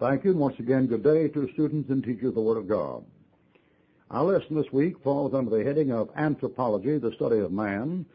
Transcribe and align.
Thank 0.00 0.24
you, 0.24 0.30
and 0.30 0.40
once 0.40 0.58
again, 0.58 0.86
good 0.86 1.02
day 1.02 1.28
to 1.28 1.52
students 1.52 1.90
and 1.90 2.02
teachers 2.02 2.28
of 2.28 2.34
the 2.34 2.40
Word 2.40 2.56
of 2.56 2.66
God. 2.66 3.04
Our 4.10 4.24
lesson 4.24 4.56
this 4.56 4.72
week 4.72 4.94
falls 5.04 5.34
under 5.34 5.54
the 5.54 5.62
heading 5.62 5.92
of 5.92 6.08
Anthropology, 6.16 6.96
the 6.96 7.12
Study 7.12 7.40
of 7.40 7.52
Man. 7.52 8.06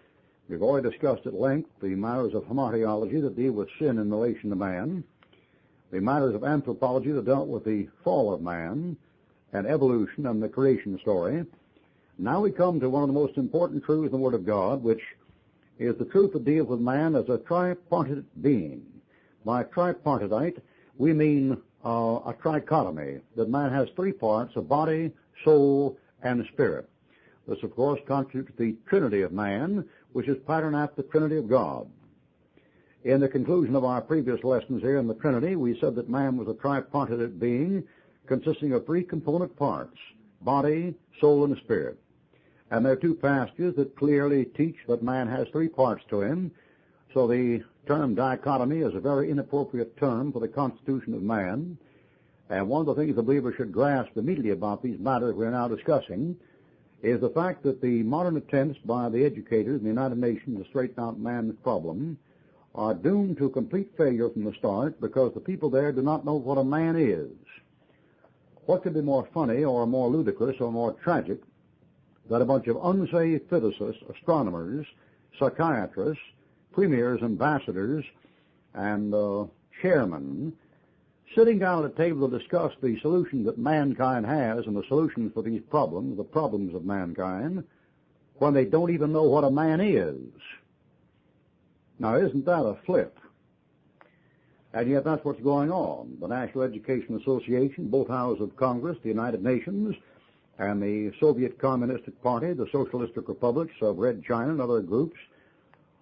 We've 0.49 0.63
already 0.63 0.89
discussed 0.89 1.27
at 1.27 1.35
length 1.35 1.69
the 1.83 1.89
matters 1.89 2.33
of 2.33 2.45
hamartiology 2.45 3.21
that 3.21 3.35
deal 3.35 3.51
with 3.51 3.69
sin 3.77 3.99
in 3.99 4.09
relation 4.09 4.49
to 4.49 4.55
man, 4.55 5.03
the 5.91 6.01
matters 6.01 6.33
of 6.33 6.43
anthropology 6.43 7.11
that 7.11 7.25
dealt 7.25 7.49
with 7.49 7.63
the 7.63 7.87
fall 8.03 8.33
of 8.33 8.41
man, 8.41 8.97
and 9.53 9.67
evolution 9.67 10.25
and 10.25 10.41
the 10.41 10.49
creation 10.49 10.97
story. 11.03 11.45
Now 12.17 12.41
we 12.41 12.49
come 12.49 12.79
to 12.79 12.89
one 12.89 13.03
of 13.03 13.09
the 13.09 13.13
most 13.13 13.37
important 13.37 13.83
truths 13.83 14.11
in 14.11 14.11
the 14.11 14.17
Word 14.17 14.33
of 14.33 14.43
God, 14.43 14.81
which 14.81 15.03
is 15.77 15.95
the 15.99 16.05
truth 16.05 16.33
that 16.33 16.45
deals 16.45 16.67
with 16.67 16.79
man 16.79 17.15
as 17.15 17.29
a 17.29 17.37
tripartite 17.37 18.41
being. 18.41 18.87
By 19.45 19.65
tripartite, 19.65 20.57
we 20.97 21.13
mean 21.13 21.61
uh, 21.85 22.19
a 22.25 22.33
trichotomy, 22.33 23.21
that 23.35 23.49
man 23.49 23.71
has 23.71 23.87
three 23.95 24.11
parts, 24.11 24.53
a 24.55 24.61
body, 24.61 25.11
soul, 25.43 25.97
and 26.23 26.45
spirit. 26.51 26.89
This, 27.47 27.61
of 27.61 27.75
course, 27.75 27.99
constitutes 28.07 28.51
the 28.57 28.75
Trinity 28.87 29.21
of 29.21 29.31
man, 29.31 29.87
which 30.13 30.27
is 30.27 30.37
patterned 30.47 30.75
after 30.75 31.03
the 31.03 31.07
Trinity 31.09 31.37
of 31.37 31.47
God. 31.47 31.87
In 33.03 33.19
the 33.19 33.29
conclusion 33.29 33.75
of 33.75 33.83
our 33.83 34.01
previous 34.01 34.43
lessons 34.43 34.81
here 34.81 34.97
in 34.97 35.07
the 35.07 35.13
Trinity, 35.13 35.55
we 35.55 35.79
said 35.79 35.93
that 35.95 36.09
man 36.09 36.37
was 36.37 36.47
a 36.47 36.59
tripartite 36.59 37.39
being 37.39 37.83
consisting 38.25 38.73
of 38.73 38.85
three 38.85 39.03
component 39.03 39.55
parts, 39.55 39.97
body, 40.41 40.95
soul, 41.21 41.45
and 41.45 41.55
spirit. 41.57 41.99
And 42.71 42.83
there 42.83 42.93
are 42.93 42.97
two 42.97 43.13
passages 43.13 43.75
that 43.75 43.95
clearly 43.95 44.45
teach 44.45 44.77
that 44.87 45.03
man 45.03 45.27
has 45.27 45.47
three 45.51 45.67
parts 45.67 46.03
to 46.09 46.21
him. 46.21 46.51
So 47.15 47.27
the 47.27 47.63
term 47.87 48.13
dichotomy 48.13 48.79
is 48.79 48.93
a 48.93 48.99
very 48.99 49.31
inappropriate 49.31 49.95
term 49.95 50.33
for 50.33 50.41
the 50.41 50.49
constitution 50.49 51.13
of 51.13 51.23
man. 51.23 51.77
And 52.49 52.67
one 52.67 52.81
of 52.81 52.87
the 52.87 52.95
things 52.95 53.15
the 53.15 53.23
believer 53.23 53.53
should 53.55 53.71
grasp 53.71 54.17
immediately 54.17 54.51
about 54.51 54.83
these 54.83 54.99
matters 54.99 55.33
we're 55.33 55.49
now 55.49 55.69
discussing 55.69 56.35
is 57.01 57.21
the 57.21 57.29
fact 57.29 57.63
that 57.63 57.81
the 57.81 58.03
modern 58.03 58.35
attempts 58.35 58.79
by 58.83 59.07
the 59.07 59.23
educators 59.23 59.77
in 59.77 59.83
the 59.83 59.89
United 59.89 60.17
Nations 60.17 60.61
to 60.61 60.69
straighten 60.69 61.01
out 61.01 61.17
man's 61.17 61.55
problem 61.63 62.17
are 62.75 62.93
doomed 62.93 63.37
to 63.37 63.49
complete 63.49 63.93
failure 63.97 64.29
from 64.29 64.43
the 64.43 64.53
start 64.59 64.99
because 64.99 65.33
the 65.33 65.39
people 65.39 65.69
there 65.69 65.93
do 65.93 66.01
not 66.01 66.25
know 66.25 66.35
what 66.35 66.57
a 66.57 66.63
man 66.65 66.97
is. 66.97 67.31
What 68.65 68.83
could 68.83 68.93
be 68.93 68.99
more 68.99 69.25
funny 69.33 69.63
or 69.63 69.87
more 69.87 70.09
ludicrous 70.09 70.57
or 70.59 70.69
more 70.69 70.91
tragic 71.01 71.39
that 72.29 72.41
a 72.41 72.45
bunch 72.45 72.67
of 72.67 72.75
unsaved 72.83 73.49
physicists, 73.49 74.03
astronomers, 74.13 74.85
psychiatrists, 75.39 76.21
premiers, 76.75 77.23
ambassadors, 77.23 78.05
and 78.73 79.13
uh, 79.13 79.45
chairmen 79.81 80.53
sitting 81.33 81.57
down 81.57 81.83
at 81.83 81.91
a 81.91 81.95
table 81.95 82.29
to 82.29 82.37
discuss 82.37 82.73
the 82.81 82.99
solution 82.99 83.43
that 83.45 83.57
mankind 83.57 84.25
has 84.25 84.65
and 84.67 84.75
the 84.75 84.83
solutions 84.87 85.31
for 85.33 85.41
these 85.41 85.61
problems, 85.69 86.17
the 86.17 86.23
problems 86.23 86.75
of 86.75 86.85
mankind, 86.85 87.63
when 88.35 88.53
they 88.53 88.65
don't 88.65 88.91
even 88.91 89.11
know 89.11 89.23
what 89.23 89.43
a 89.43 89.49
man 89.49 89.79
is. 89.81 90.17
Now, 91.97 92.17
isn't 92.17 92.45
that 92.45 92.65
a 92.65 92.77
flip? 92.85 93.17
And 94.73 94.89
yet 94.89 95.05
that's 95.05 95.23
what's 95.23 95.41
going 95.41 95.71
on. 95.71 96.17
The 96.19 96.27
National 96.27 96.65
Education 96.65 97.19
Association, 97.21 97.87
both 97.87 98.09
houses 98.09 98.43
of 98.43 98.57
Congress, 98.57 98.97
the 99.01 99.09
United 99.09 99.41
Nations, 99.41 99.95
and 100.59 100.81
the 100.81 101.13
Soviet 101.19 101.57
Communistic 101.59 102.21
Party, 102.21 102.51
the 102.53 102.67
Socialistic 102.71 103.29
Republics 103.29 103.73
of 103.81 103.97
Red 103.97 104.23
China 104.25 104.51
and 104.51 104.61
other 104.61 104.81
groups 104.81 105.17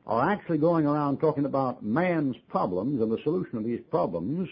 are 0.05 0.29
actually 0.29 0.57
going 0.57 0.85
around 0.85 1.19
talking 1.19 1.45
about 1.45 1.83
man's 1.83 2.35
problems 2.49 3.01
and 3.01 3.11
the 3.11 3.21
solution 3.23 3.57
of 3.57 3.63
these 3.63 3.79
problems, 3.89 4.49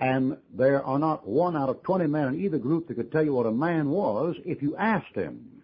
and 0.00 0.36
there 0.54 0.82
are 0.82 0.98
not 0.98 1.26
one 1.26 1.56
out 1.56 1.68
of 1.68 1.82
20 1.82 2.06
men 2.06 2.28
in 2.28 2.40
either 2.40 2.58
group 2.58 2.88
that 2.88 2.94
could 2.94 3.12
tell 3.12 3.24
you 3.24 3.34
what 3.34 3.46
a 3.46 3.52
man 3.52 3.90
was 3.90 4.36
if 4.44 4.62
you 4.62 4.76
asked 4.76 5.14
him. 5.14 5.62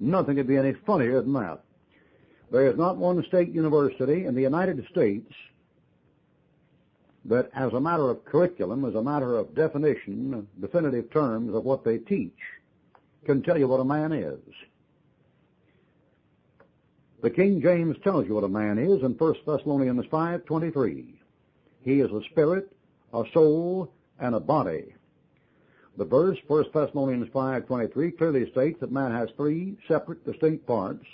Nothing 0.00 0.36
could 0.36 0.46
be 0.46 0.56
any 0.56 0.74
funnier 0.86 1.22
than 1.22 1.32
that. 1.34 1.60
There 2.50 2.66
is 2.70 2.76
not 2.76 2.96
one 2.96 3.24
state 3.26 3.50
university 3.50 4.26
in 4.26 4.34
the 4.34 4.42
United 4.42 4.86
States 4.90 5.32
that, 7.24 7.50
as 7.54 7.72
a 7.72 7.80
matter 7.80 8.10
of 8.10 8.24
curriculum, 8.24 8.84
as 8.84 8.94
a 8.94 9.02
matter 9.02 9.36
of 9.36 9.54
definition, 9.54 10.46
definitive 10.60 11.10
terms 11.10 11.54
of 11.54 11.64
what 11.64 11.84
they 11.84 11.98
teach, 11.98 12.38
can 13.26 13.42
tell 13.42 13.58
you 13.58 13.68
what 13.68 13.80
a 13.80 13.84
man 13.84 14.12
is. 14.12 14.38
The 17.20 17.30
King 17.30 17.60
James 17.60 17.96
tells 18.04 18.28
you 18.28 18.34
what 18.34 18.44
a 18.44 18.48
man 18.48 18.78
is 18.78 19.02
in 19.02 19.14
1 19.14 19.34
Thessalonians 19.44 20.06
5.23. 20.06 21.14
He 21.82 22.00
is 22.00 22.12
a 22.12 22.22
spirit, 22.30 22.72
a 23.12 23.24
soul, 23.34 23.92
and 24.20 24.36
a 24.36 24.40
body. 24.40 24.94
The 25.96 26.04
verse, 26.04 26.38
1 26.46 26.66
Thessalonians 26.72 27.28
5.23, 27.30 28.16
clearly 28.16 28.48
states 28.52 28.78
that 28.78 28.92
man 28.92 29.10
has 29.10 29.30
three 29.36 29.76
separate, 29.88 30.24
distinct 30.24 30.64
parts, 30.64 31.04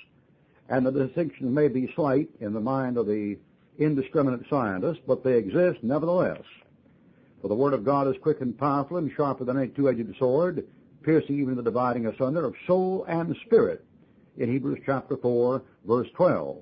and 0.68 0.84
the 0.84 0.90
distinctions 0.90 1.54
may 1.54 1.68
be 1.68 1.90
slight 1.94 2.28
in 2.40 2.52
the 2.52 2.60
mind 2.60 2.98
of 2.98 3.06
the 3.06 3.38
indiscriminate 3.78 4.46
scientist, 4.50 5.00
but 5.06 5.24
they 5.24 5.38
exist 5.38 5.82
nevertheless. 5.82 6.42
For 7.40 7.48
the 7.48 7.54
Word 7.54 7.72
of 7.72 7.82
God 7.82 8.08
is 8.08 8.22
quick 8.22 8.42
and 8.42 8.58
powerful 8.58 8.98
and 8.98 9.10
sharper 9.16 9.44
than 9.44 9.56
any 9.56 9.68
two-edged 9.68 10.18
sword, 10.18 10.66
piercing 11.02 11.40
even 11.40 11.56
the 11.56 11.62
dividing 11.62 12.06
asunder 12.06 12.44
of 12.44 12.54
soul 12.66 13.06
and 13.08 13.34
spirit, 13.46 13.86
in 14.36 14.50
Hebrews 14.50 14.80
chapter 14.84 15.16
4, 15.16 15.62
verse 15.86 16.08
12. 16.16 16.58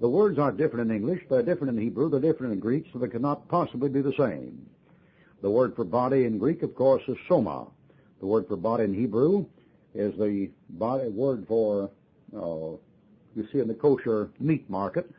The 0.00 0.08
words 0.08 0.38
are 0.38 0.52
different 0.52 0.90
in 0.90 0.96
English, 0.96 1.22
they're 1.28 1.42
different 1.42 1.76
in 1.76 1.82
Hebrew, 1.82 2.10
they're 2.10 2.20
different 2.20 2.52
in 2.52 2.60
Greek, 2.60 2.86
so 2.92 2.98
they 2.98 3.08
cannot 3.08 3.48
possibly 3.48 3.88
be 3.88 4.02
the 4.02 4.12
same. 4.18 4.68
The 5.42 5.50
word 5.50 5.74
for 5.74 5.84
body 5.84 6.24
in 6.24 6.38
Greek, 6.38 6.62
of 6.62 6.74
course, 6.74 7.02
is 7.08 7.16
soma. 7.28 7.66
The 8.20 8.26
word 8.26 8.46
for 8.48 8.56
body 8.56 8.84
in 8.84 8.94
Hebrew 8.94 9.46
is 9.94 10.16
the 10.18 10.50
body, 10.70 11.08
word 11.08 11.46
for, 11.48 11.90
uh, 12.36 12.76
you 13.34 13.48
see 13.52 13.60
in 13.60 13.68
the 13.68 13.74
kosher 13.74 14.30
meat 14.38 14.68
market, 14.68 15.10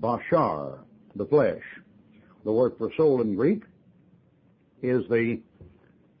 bashar, 0.00 0.78
the 1.14 1.26
flesh. 1.26 1.62
The 2.44 2.52
word 2.52 2.72
for 2.78 2.90
soul 2.96 3.20
in 3.20 3.34
Greek 3.34 3.62
is 4.82 5.06
the 5.08 5.40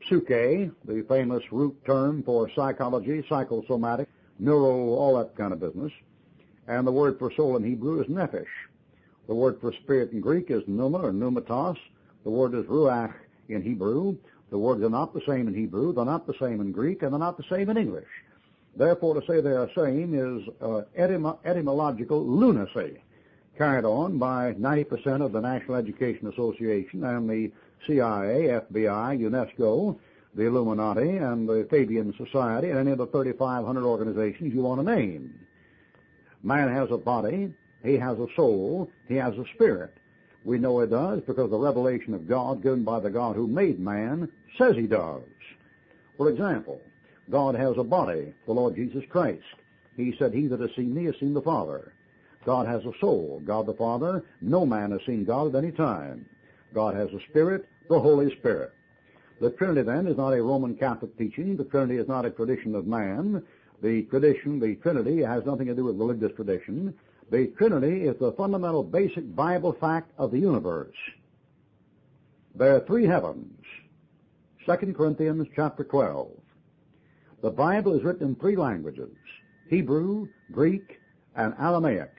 psyche, 0.08 0.70
the 0.84 1.04
famous 1.08 1.42
root 1.50 1.76
term 1.84 2.22
for 2.22 2.50
psychology, 2.54 3.24
psychosomatic, 3.28 4.08
neuro, 4.42 4.94
all 4.94 5.16
that 5.18 5.36
kind 5.36 5.52
of 5.52 5.60
business. 5.60 5.92
And 6.66 6.86
the 6.86 6.92
word 6.92 7.18
for 7.18 7.32
soul 7.32 7.56
in 7.56 7.64
Hebrew 7.64 8.00
is 8.00 8.08
nephesh. 8.08 8.46
The 9.26 9.34
word 9.34 9.60
for 9.60 9.72
spirit 9.72 10.12
in 10.12 10.20
Greek 10.20 10.50
is 10.50 10.62
pneuma 10.66 10.98
or 10.98 11.12
pneumatos. 11.12 11.78
The 12.24 12.30
word 12.30 12.54
is 12.54 12.64
ruach 12.66 13.14
in 13.48 13.62
Hebrew. 13.62 14.16
The 14.50 14.58
words 14.58 14.82
are 14.82 14.90
not 14.90 15.14
the 15.14 15.22
same 15.26 15.48
in 15.48 15.54
Hebrew, 15.54 15.94
they're 15.94 16.04
not 16.04 16.26
the 16.26 16.34
same 16.38 16.60
in 16.60 16.72
Greek, 16.72 17.02
and 17.02 17.12
they're 17.12 17.18
not 17.18 17.38
the 17.38 17.44
same 17.50 17.70
in 17.70 17.78
English. 17.78 18.08
Therefore, 18.76 19.18
to 19.18 19.26
say 19.26 19.40
they 19.40 19.52
are 19.52 19.66
the 19.66 19.72
same 19.74 20.12
is 20.12 20.46
uh, 20.60 20.82
etym- 20.98 21.38
etymological 21.46 22.22
lunacy, 22.22 23.00
carried 23.56 23.86
on 23.86 24.18
by 24.18 24.52
90% 24.52 25.24
of 25.24 25.32
the 25.32 25.40
National 25.40 25.76
Education 25.76 26.28
Association 26.28 27.02
and 27.02 27.30
the 27.30 27.50
CIA, 27.86 28.60
FBI, 28.60 29.18
UNESCO, 29.20 29.98
the 30.34 30.46
Illuminati 30.46 31.16
and 31.18 31.48
the 31.48 31.66
Fabian 31.70 32.14
Society 32.16 32.70
and 32.70 32.78
any 32.78 32.92
of 32.92 32.98
the 32.98 33.06
3,500 33.06 33.84
organizations 33.84 34.54
you 34.54 34.62
want 34.62 34.80
to 34.80 34.96
name. 34.96 35.38
Man 36.42 36.72
has 36.72 36.90
a 36.90 36.96
body, 36.96 37.52
he 37.84 37.96
has 37.96 38.18
a 38.18 38.26
soul, 38.34 38.90
he 39.08 39.14
has 39.16 39.34
a 39.34 39.44
spirit. 39.54 39.94
We 40.44 40.58
know 40.58 40.80
he 40.80 40.88
does 40.88 41.20
because 41.26 41.50
the 41.50 41.58
revelation 41.58 42.14
of 42.14 42.28
God 42.28 42.62
given 42.62 42.82
by 42.82 43.00
the 43.00 43.10
God 43.10 43.36
who 43.36 43.46
made 43.46 43.78
man 43.78 44.28
says 44.58 44.74
he 44.74 44.86
does. 44.86 45.22
For 46.16 46.30
example, 46.30 46.80
God 47.30 47.54
has 47.54 47.76
a 47.76 47.84
body, 47.84 48.32
the 48.46 48.52
Lord 48.52 48.74
Jesus 48.74 49.04
Christ. 49.08 49.44
He 49.96 50.14
said, 50.18 50.32
He 50.32 50.46
that 50.48 50.60
has 50.60 50.70
seen 50.74 50.94
me 50.94 51.04
has 51.04 51.14
seen 51.20 51.34
the 51.34 51.42
Father. 51.42 51.92
God 52.44 52.66
has 52.66 52.84
a 52.84 52.92
soul, 53.00 53.40
God 53.44 53.66
the 53.66 53.74
Father. 53.74 54.24
No 54.40 54.66
man 54.66 54.90
has 54.90 55.00
seen 55.06 55.24
God 55.24 55.54
at 55.54 55.62
any 55.62 55.72
time. 55.72 56.26
God 56.74 56.96
has 56.96 57.08
a 57.10 57.20
spirit, 57.30 57.68
the 57.88 58.00
Holy 58.00 58.34
Spirit. 58.36 58.72
The 59.42 59.50
Trinity 59.50 59.82
then 59.82 60.06
is 60.06 60.16
not 60.16 60.34
a 60.34 60.40
Roman 60.40 60.76
Catholic 60.76 61.18
teaching. 61.18 61.56
The 61.56 61.64
Trinity 61.64 61.96
is 61.96 62.06
not 62.06 62.24
a 62.24 62.30
tradition 62.30 62.76
of 62.76 62.86
man. 62.86 63.42
The 63.82 64.02
tradition, 64.02 64.60
the 64.60 64.76
Trinity, 64.76 65.20
has 65.20 65.44
nothing 65.44 65.66
to 65.66 65.74
do 65.74 65.86
with 65.86 65.98
religious 65.98 66.30
tradition. 66.36 66.94
The 67.28 67.48
Trinity 67.58 68.04
is 68.04 68.16
the 68.20 68.30
fundamental 68.34 68.84
basic 68.84 69.34
Bible 69.34 69.72
fact 69.72 70.12
of 70.16 70.30
the 70.30 70.38
universe. 70.38 70.94
There 72.54 72.76
are 72.76 72.86
three 72.86 73.04
heavens. 73.04 73.64
2 74.64 74.94
Corinthians 74.96 75.48
chapter 75.56 75.82
12. 75.82 76.30
The 77.42 77.50
Bible 77.50 77.98
is 77.98 78.04
written 78.04 78.28
in 78.28 78.34
three 78.36 78.54
languages, 78.54 79.10
Hebrew, 79.68 80.28
Greek, 80.52 81.00
and 81.34 81.52
Aramaic. 81.58 82.12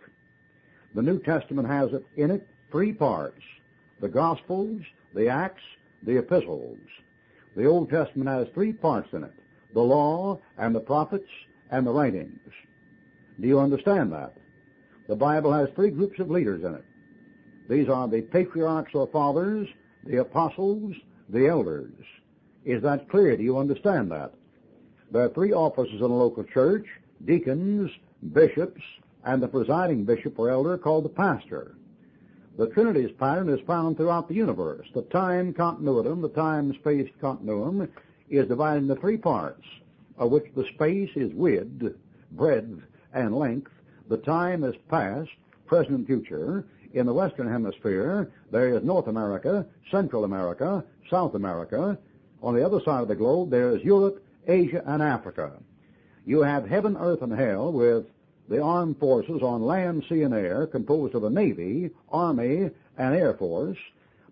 The 0.94 1.02
New 1.02 1.20
Testament 1.20 1.70
has 1.70 1.94
it 1.94 2.06
in 2.18 2.32
it 2.32 2.46
three 2.70 2.92
parts, 2.92 3.42
the 4.02 4.10
Gospels, 4.10 4.82
the 5.16 5.30
Acts, 5.30 5.64
the 6.06 6.18
Epistles. 6.18 6.80
The 7.56 7.66
Old 7.66 7.90
Testament 7.90 8.30
has 8.30 8.48
three 8.54 8.74
parts 8.74 9.10
in 9.14 9.24
it, 9.24 9.34
the 9.74 9.82
law 9.82 10.40
and 10.58 10.74
the 10.74 10.80
prophets 10.80 11.30
and 11.72 11.86
the 11.86 11.92
writings. 11.92 12.40
Do 13.40 13.48
you 13.48 13.60
understand 13.60 14.12
that? 14.14 14.34
The 15.08 15.16
Bible 15.16 15.52
has 15.52 15.70
three 15.76 15.90
groups 15.92 16.20
of 16.20 16.32
leaders 16.32 16.64
in 16.64 16.76
it. 16.76 16.86
These 17.70 17.90
are 17.90 18.08
the 18.08 18.22
patriarchs 18.22 18.94
or 18.94 19.08
fathers 19.08 19.68
the 20.06 20.18
apostles, 20.18 20.96
the 21.30 21.48
elders. 21.48 21.94
Is 22.66 22.82
that 22.84 23.10
clear? 23.10 23.38
Do 23.38 23.44
you 23.44 23.58
understand 23.58 24.12
that? 24.12 24.34
There 25.12 25.24
are 25.24 25.30
three 25.30 25.54
offices 25.54 25.96
in 26.00 26.02
a 26.02 26.08
local 26.08 26.44
church, 26.44 26.86
deacons, 27.26 27.92
bishops, 28.34 28.82
and 29.24 29.42
the 29.42 29.48
presiding 29.48 30.04
bishop 30.04 30.38
or 30.38 30.50
elder 30.50 30.78
called 30.78 31.06
the 31.06 31.10
pastor. 31.10 31.76
The 32.56 32.68
Trinity's 32.68 33.12
pattern 33.18 33.50
is 33.50 33.60
found 33.66 33.98
throughout 33.98 34.28
the 34.28 34.36
universe. 34.36 34.88
The 34.94 35.02
time 35.04 35.54
continuum, 35.54 36.22
the 36.22 36.30
time-space 36.30 37.10
continuum, 37.20 37.90
is 38.30 38.48
divided 38.48 38.84
into 38.84 38.96
three 38.96 39.18
parts, 39.18 39.66
of 40.20 40.30
which 40.30 40.46
the 40.56 40.66
space 40.76 41.10
is 41.16 41.34
width, 41.34 41.96
breadth, 42.32 42.80
and 43.12 43.36
length. 43.36 43.72
The 44.08 44.18
time 44.18 44.64
is 44.64 44.76
past, 44.88 45.32
present, 45.66 45.98
and 45.98 46.06
future. 46.06 46.66
In 46.94 47.08
the 47.08 47.14
Western 47.14 47.50
Hemisphere, 47.50 48.32
there 48.52 48.78
is 48.78 48.84
North 48.84 49.08
America, 49.08 49.66
Central 49.90 50.24
America, 50.24 50.86
South 51.10 51.34
America. 51.34 51.98
On 52.44 52.54
the 52.54 52.64
other 52.64 52.82
side 52.82 53.02
of 53.02 53.08
the 53.08 53.16
globe, 53.16 53.50
there 53.50 53.76
is 53.76 53.84
Europe, 53.84 54.24
Asia, 54.48 54.84
and 54.86 55.02
Africa. 55.02 55.54
You 56.24 56.42
have 56.44 56.68
heaven, 56.68 56.98
earth, 57.00 57.24
and 57.24 57.34
hell 57.34 57.72
with 57.72 58.06
the 58.50 58.62
armed 58.62 59.00
forces 59.00 59.42
on 59.42 59.62
land, 59.62 60.04
sea, 60.10 60.24
and 60.24 60.34
air, 60.34 60.68
composed 60.68 61.16
of 61.16 61.24
a 61.24 61.30
Navy, 61.30 61.90
Army, 62.10 62.70
and 62.98 63.16
Air 63.16 63.34
Force. 63.36 63.78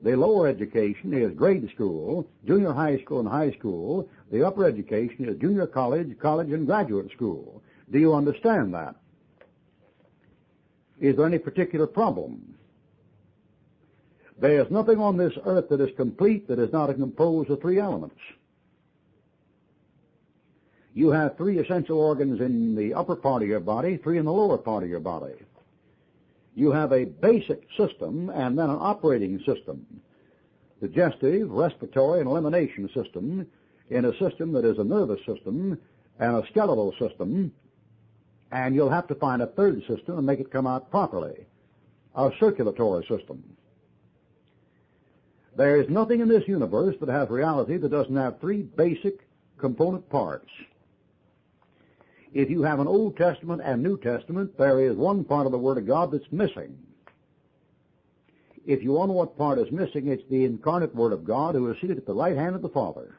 The 0.03 0.17
lower 0.17 0.47
education 0.47 1.13
is 1.13 1.31
grade 1.35 1.69
school, 1.73 2.27
junior 2.45 2.73
high 2.73 2.99
school, 2.99 3.19
and 3.19 3.29
high 3.29 3.51
school. 3.51 4.09
The 4.31 4.45
upper 4.45 4.65
education 4.65 5.29
is 5.29 5.37
junior 5.39 5.67
college, 5.67 6.17
college, 6.19 6.51
and 6.51 6.65
graduate 6.65 7.11
school. 7.11 7.61
Do 7.91 7.99
you 7.99 8.13
understand 8.13 8.73
that? 8.73 8.95
Is 10.99 11.15
there 11.15 11.25
any 11.25 11.39
particular 11.39 11.87
problem? 11.87 12.55
There 14.39 14.59
is 14.61 14.71
nothing 14.71 14.99
on 14.99 15.17
this 15.17 15.33
earth 15.45 15.69
that 15.69 15.81
is 15.81 15.95
complete 15.95 16.47
that 16.47 16.57
is 16.57 16.73
not 16.73 16.93
composed 16.95 17.49
of 17.51 17.61
three 17.61 17.79
elements. 17.79 18.19
You 20.93 21.09
have 21.09 21.37
three 21.37 21.57
essential 21.59 21.99
organs 21.99 22.41
in 22.41 22.75
the 22.75 22.93
upper 22.93 23.15
part 23.15 23.41
of 23.43 23.47
your 23.47 23.61
body, 23.61 23.97
three 23.97 24.17
in 24.17 24.25
the 24.25 24.31
lower 24.31 24.57
part 24.57 24.83
of 24.83 24.89
your 24.89 24.99
body. 24.99 25.33
You 26.53 26.71
have 26.71 26.91
a 26.91 27.05
basic 27.05 27.63
system 27.77 28.29
and 28.29 28.57
then 28.57 28.69
an 28.69 28.77
operating 28.79 29.39
system. 29.39 29.85
Digestive, 30.81 31.49
respiratory, 31.49 32.19
and 32.19 32.29
elimination 32.29 32.89
system 32.93 33.47
in 33.89 34.05
a 34.05 34.17
system 34.17 34.51
that 34.53 34.65
is 34.65 34.79
a 34.79 34.83
nervous 34.83 35.19
system 35.25 35.77
and 36.19 36.35
a 36.35 36.47
skeletal 36.47 36.93
system, 36.99 37.53
and 38.51 38.75
you'll 38.75 38.89
have 38.89 39.07
to 39.07 39.15
find 39.15 39.41
a 39.41 39.47
third 39.47 39.81
system 39.87 40.17
and 40.17 40.25
make 40.25 40.39
it 40.39 40.51
come 40.51 40.67
out 40.67 40.91
properly, 40.91 41.45
a 42.15 42.31
circulatory 42.39 43.05
system. 43.07 43.43
There 45.55 45.79
is 45.79 45.89
nothing 45.89 46.19
in 46.19 46.27
this 46.27 46.47
universe 46.47 46.95
that 46.99 47.09
has 47.09 47.29
reality 47.29 47.77
that 47.77 47.89
doesn't 47.89 48.15
have 48.15 48.39
three 48.39 48.61
basic 48.61 49.25
component 49.57 50.09
parts. 50.09 50.49
If 52.33 52.49
you 52.49 52.63
have 52.63 52.79
an 52.79 52.87
Old 52.87 53.17
Testament 53.17 53.61
and 53.63 53.83
New 53.83 53.97
Testament, 53.97 54.57
there 54.57 54.79
is 54.81 54.95
one 54.95 55.23
part 55.25 55.45
of 55.45 55.51
the 55.51 55.57
Word 55.57 55.77
of 55.77 55.87
God 55.87 56.11
that's 56.11 56.31
missing. 56.31 56.77
If 58.65 58.83
you 58.83 58.93
wonder 58.93 59.13
what 59.13 59.37
part 59.37 59.57
is 59.59 59.71
missing, 59.71 60.07
it's 60.07 60.23
the 60.29 60.45
incarnate 60.45 60.95
Word 60.95 61.13
of 61.13 61.25
God 61.25 61.55
who 61.55 61.69
is 61.71 61.77
seated 61.81 61.97
at 61.97 62.05
the 62.05 62.13
right 62.13 62.37
hand 62.37 62.55
of 62.55 62.61
the 62.61 62.69
Father. 62.69 63.17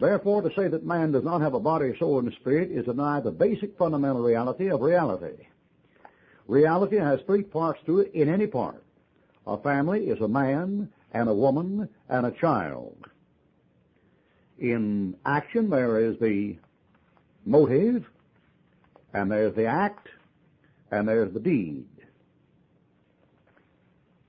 Therefore, 0.00 0.42
to 0.42 0.50
say 0.56 0.66
that 0.66 0.84
man 0.84 1.12
does 1.12 1.22
not 1.22 1.40
have 1.40 1.54
a 1.54 1.60
body, 1.60 1.94
soul, 1.98 2.18
and 2.18 2.32
spirit 2.40 2.70
is 2.72 2.86
to 2.86 2.92
deny 2.92 3.20
the 3.20 3.30
basic 3.30 3.78
fundamental 3.78 4.22
reality 4.22 4.68
of 4.68 4.80
reality. 4.80 5.46
Reality 6.48 6.96
has 6.96 7.20
three 7.26 7.42
parts 7.42 7.80
to 7.86 8.00
it 8.00 8.12
in 8.12 8.28
any 8.28 8.46
part. 8.46 8.82
A 9.46 9.56
family 9.58 10.08
is 10.08 10.20
a 10.20 10.28
man 10.28 10.90
and 11.12 11.28
a 11.28 11.34
woman 11.34 11.88
and 12.08 12.26
a 12.26 12.32
child. 12.32 12.96
In 14.58 15.16
action, 15.24 15.70
there 15.70 16.00
is 16.00 16.18
the 16.18 16.56
motive, 17.44 18.04
and 19.12 19.30
there's 19.30 19.54
the 19.54 19.66
act, 19.66 20.08
and 20.90 21.08
there's 21.08 21.32
the 21.32 21.40
deed. 21.40 21.86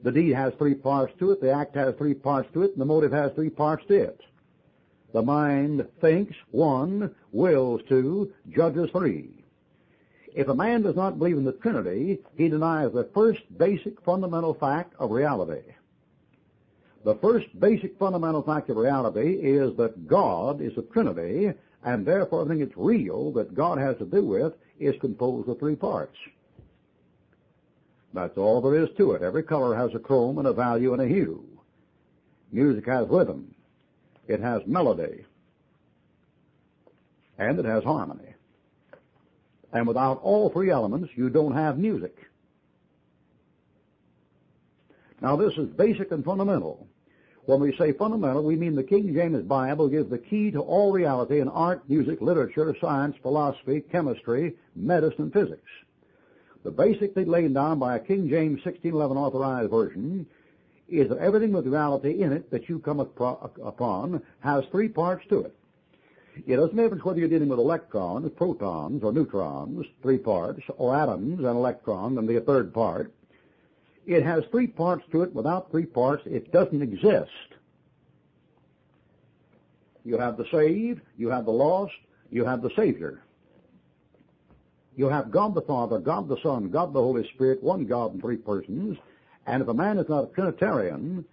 The 0.03 0.11
deed 0.11 0.33
has 0.33 0.53
three 0.57 0.75
parts 0.75 1.13
to 1.19 1.31
it, 1.31 1.41
the 1.41 1.51
act 1.51 1.75
has 1.75 1.95
three 1.95 2.13
parts 2.13 2.49
to 2.53 2.63
it, 2.63 2.71
and 2.73 2.81
the 2.81 2.85
motive 2.85 3.11
has 3.11 3.31
three 3.33 3.49
parts 3.49 3.83
to 3.87 3.95
it. 3.95 4.21
The 5.13 5.21
mind 5.21 5.87
thinks, 6.01 6.35
one, 6.51 7.15
wills 7.31 7.81
two, 7.87 8.33
judges 8.49 8.89
three. 8.91 9.45
If 10.35 10.49
a 10.49 10.53
man 10.53 10.81
does 10.81 10.95
not 10.95 11.17
believe 11.17 11.37
in 11.37 11.45
the 11.45 11.53
Trinity, 11.53 12.19
he 12.37 12.49
denies 12.49 12.91
the 12.91 13.09
first 13.13 13.39
basic 13.57 14.01
fundamental 14.01 14.53
fact 14.53 14.93
of 14.99 15.11
reality. 15.11 15.63
The 17.05 17.15
first 17.15 17.47
basic 17.59 17.97
fundamental 17.97 18.43
fact 18.43 18.69
of 18.69 18.77
reality 18.77 19.35
is 19.35 19.77
that 19.77 20.07
God 20.07 20.59
is 20.59 20.77
a 20.77 20.81
Trinity 20.81 21.53
and 21.85 22.05
therefore 22.05 22.41
everything 22.41 22.65
that's 22.65 22.77
real 22.77 23.31
that 23.33 23.53
God 23.53 23.77
has 23.77 23.95
to 23.99 24.05
do 24.05 24.25
with 24.25 24.53
is 24.79 24.95
composed 24.99 25.47
of 25.47 25.59
three 25.59 25.75
parts. 25.75 26.17
That's 28.13 28.37
all 28.37 28.59
there 28.59 28.83
is 28.83 28.89
to 28.97 29.11
it. 29.11 29.21
Every 29.21 29.43
color 29.43 29.75
has 29.75 29.93
a 29.93 29.99
chroma 29.99 30.39
and 30.39 30.47
a 30.47 30.53
value 30.53 30.93
and 30.93 31.01
a 31.01 31.07
hue. 31.07 31.45
Music 32.51 32.85
has 32.87 33.07
rhythm. 33.07 33.53
It 34.27 34.39
has 34.39 34.61
melody. 34.65 35.25
And 37.37 37.59
it 37.59 37.65
has 37.65 37.83
harmony. 37.83 38.33
And 39.71 39.87
without 39.87 40.21
all 40.23 40.49
three 40.49 40.71
elements, 40.71 41.11
you 41.15 41.29
don't 41.29 41.53
have 41.53 41.77
music. 41.77 42.17
Now 45.21 45.35
this 45.35 45.53
is 45.57 45.67
basic 45.67 46.11
and 46.11 46.23
fundamental. 46.23 46.87
When 47.45 47.59
we 47.59 47.75
say 47.77 47.93
fundamental, 47.93 48.43
we 48.43 48.55
mean 48.55 48.75
the 48.75 48.83
King 48.83 49.13
James 49.13 49.43
Bible 49.43 49.87
gives 49.87 50.09
the 50.09 50.17
key 50.17 50.49
to 50.51 50.61
all 50.61 50.91
reality 50.91 51.41
in 51.41 51.47
art, 51.47 51.87
music, 51.87 52.19
literature, 52.21 52.75
science, 52.81 53.15
philosophy, 53.21 53.81
chemistry, 53.91 54.55
medicine, 54.75 55.29
physics. 55.29 55.69
The 56.63 56.71
basic 56.71 57.13
thing 57.13 57.27
laid 57.27 57.53
down 57.53 57.77
by 57.77 57.97
a 57.97 57.99
King 57.99 58.27
James 58.27 58.65
1611 58.65 59.15
authorized 59.17 59.69
version 59.69 60.25
is 60.89 61.09
that 61.09 61.19
everything 61.19 61.51
with 61.51 61.67
reality 61.67 62.23
in 62.23 62.33
it 62.33 62.49
that 62.49 62.67
you 62.67 62.79
come 62.79 62.99
upon 62.99 64.23
has 64.39 64.63
three 64.71 64.89
parts 64.89 65.23
to 65.29 65.41
it. 65.41 65.55
It 66.47 66.55
doesn't 66.57 66.75
matter 66.75 66.95
whether 66.95 67.19
you're 67.19 67.29
dealing 67.29 67.49
with 67.49 67.59
electrons, 67.59 68.29
protons, 68.35 69.03
or 69.03 69.13
neutrons, 69.13 69.85
three 70.01 70.17
parts, 70.17 70.61
or 70.77 70.95
atoms, 70.95 71.39
an 71.39 71.45
electron, 71.45 72.17
and 72.17 72.27
the 72.27 72.41
third 72.41 72.73
part. 72.73 73.13
It 74.05 74.23
has 74.23 74.43
three 74.51 74.67
parts 74.67 75.03
to 75.11 75.23
it. 75.23 75.33
Without 75.33 75.71
three 75.71 75.85
parts, 75.85 76.23
it 76.25 76.51
doesn't 76.51 76.81
exist. 76.81 77.31
You 80.03 80.19
have 80.19 80.37
the 80.37 80.45
saved, 80.51 81.01
you 81.17 81.29
have 81.29 81.45
the 81.45 81.51
lost, 81.51 81.93
you 82.29 82.45
have 82.45 82.61
the 82.61 82.69
Savior. 82.75 83.21
You 84.95 85.09
have 85.09 85.31
God 85.31 85.55
the 85.55 85.61
Father, 85.61 85.99
God 85.99 86.29
the 86.29 86.37
Son, 86.41 86.69
God 86.69 86.93
the 86.93 87.01
Holy 87.01 87.27
Spirit, 87.33 87.61
one 87.63 87.85
God 87.85 88.13
in 88.13 88.21
three 88.21 88.37
persons. 88.37 88.97
And 89.47 89.61
if 89.61 89.67
a 89.67 89.73
man 89.73 89.97
is 89.97 90.07
not 90.07 90.25
a 90.25 90.33
Trinitarian, 90.33 91.25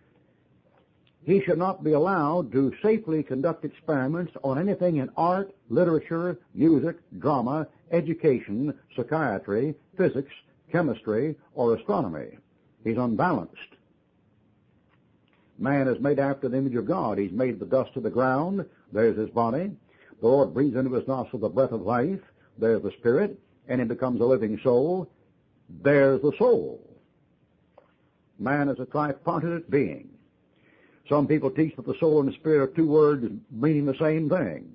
he 1.24 1.40
should 1.42 1.58
not 1.58 1.84
be 1.84 1.92
allowed 1.92 2.50
to 2.52 2.74
safely 2.82 3.22
conduct 3.22 3.64
experiments 3.64 4.32
on 4.42 4.58
anything 4.58 4.96
in 4.96 5.10
art, 5.16 5.54
literature, 5.68 6.38
music, 6.54 6.96
drama, 7.20 7.68
education, 7.92 8.74
psychiatry, 8.96 9.74
physics, 9.96 10.32
chemistry, 10.72 11.36
or 11.54 11.76
astronomy. 11.76 12.38
He's 12.84 12.96
unbalanced. 12.96 13.56
Man 15.58 15.86
is 15.86 16.00
made 16.00 16.18
after 16.18 16.48
the 16.48 16.56
image 16.56 16.74
of 16.74 16.86
God. 16.86 17.18
He's 17.18 17.32
made 17.32 17.60
the 17.60 17.66
dust 17.66 17.90
of 17.96 18.02
the 18.02 18.10
ground. 18.10 18.64
There's 18.92 19.16
his 19.16 19.30
body. 19.30 19.70
The 20.20 20.26
Lord 20.26 20.54
breathes 20.54 20.76
into 20.76 20.92
his 20.92 21.06
nostril 21.06 21.40
the 21.40 21.48
breath 21.48 21.72
of 21.72 21.82
life. 21.82 22.20
There's 22.58 22.82
the 22.82 22.92
spirit. 22.98 23.38
And 23.68 23.80
he 23.80 23.86
becomes 23.86 24.20
a 24.20 24.24
living 24.24 24.58
soul. 24.62 25.08
There's 25.82 26.20
the 26.20 26.32
soul. 26.38 26.80
Man 28.38 28.68
is 28.68 28.80
a 28.80 28.86
tripartite 28.86 29.70
being. 29.70 30.08
Some 31.08 31.26
people 31.26 31.50
teach 31.50 31.76
that 31.76 31.86
the 31.86 31.98
soul 32.00 32.20
and 32.20 32.28
the 32.28 32.36
spirit 32.36 32.62
are 32.62 32.74
two 32.74 32.86
words 32.86 33.26
meaning 33.50 33.84
the 33.84 33.96
same 34.00 34.28
thing. 34.28 34.68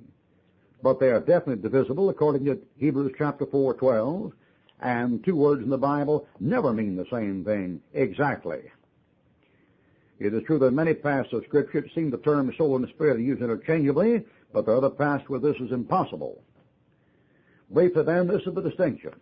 But 0.81 0.99
they 0.99 1.09
are 1.09 1.19
definitely 1.19 1.63
divisible 1.63 2.09
according 2.09 2.45
to 2.45 2.59
Hebrews 2.77 3.13
chapter 3.17 3.45
4, 3.45 3.73
12 3.73 4.31
and 4.81 5.23
two 5.23 5.35
words 5.35 5.63
in 5.63 5.69
the 5.69 5.77
Bible 5.77 6.27
never 6.39 6.73
mean 6.73 6.95
the 6.95 7.07
same 7.11 7.43
thing 7.43 7.81
exactly. 7.93 8.61
It 10.19 10.33
is 10.33 10.43
true 10.43 10.59
that 10.59 10.71
many 10.71 10.93
passages 10.93 11.33
of 11.33 11.43
Scripture 11.45 11.85
seem 11.93 12.09
the 12.09 12.17
term 12.17 12.51
soul 12.57 12.75
and 12.75 12.87
spirit 12.89 13.17
are 13.17 13.21
used 13.21 13.41
interchangeably, 13.41 14.23
but 14.51 14.65
there 14.65 14.75
are 14.75 14.77
other 14.77 14.89
passages 14.89 15.29
where 15.29 15.39
this 15.39 15.57
is 15.57 15.71
impossible. 15.71 16.41
Briefly 17.69 18.03
then, 18.03 18.27
this 18.27 18.41
is 18.47 18.53
the 18.55 18.61
distinction. 18.61 19.13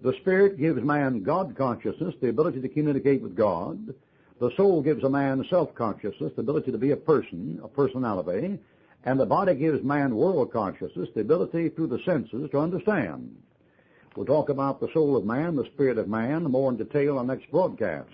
The 0.00 0.14
Spirit 0.20 0.58
gives 0.58 0.80
man 0.82 1.24
God 1.24 1.56
consciousness, 1.56 2.14
the 2.20 2.28
ability 2.28 2.60
to 2.60 2.68
communicate 2.68 3.20
with 3.20 3.34
God. 3.34 3.92
The 4.40 4.52
soul 4.56 4.80
gives 4.80 5.02
a 5.02 5.10
man 5.10 5.44
self-consciousness, 5.50 6.34
the 6.36 6.42
ability 6.42 6.70
to 6.70 6.78
be 6.78 6.92
a 6.92 6.96
person, 6.96 7.60
a 7.64 7.68
personality. 7.68 8.60
And 9.04 9.18
the 9.18 9.26
body 9.26 9.56
gives 9.56 9.82
man 9.82 10.14
world 10.14 10.52
consciousness, 10.52 11.08
the 11.14 11.22
ability 11.22 11.70
through 11.70 11.88
the 11.88 11.98
senses 12.04 12.48
to 12.52 12.58
understand. 12.58 13.36
We'll 14.18 14.26
talk 14.26 14.48
about 14.48 14.80
the 14.80 14.90
soul 14.92 15.16
of 15.16 15.24
man, 15.24 15.54
the 15.54 15.64
spirit 15.66 15.96
of 15.96 16.08
man, 16.08 16.42
more 16.42 16.72
in 16.72 16.76
detail 16.76 17.18
on 17.18 17.28
next 17.28 17.48
broadcast. 17.52 18.10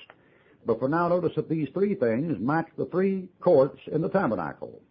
But 0.67 0.79
for 0.79 0.87
now, 0.87 1.09
notice 1.09 1.35
that 1.37 1.49
these 1.49 1.71
three 1.73 1.95
things 1.95 2.39
match 2.39 2.69
the 2.77 2.85
three 2.85 3.27
courts 3.41 3.81
in 3.87 4.03
the 4.03 4.11
tabernacle. 4.11 4.83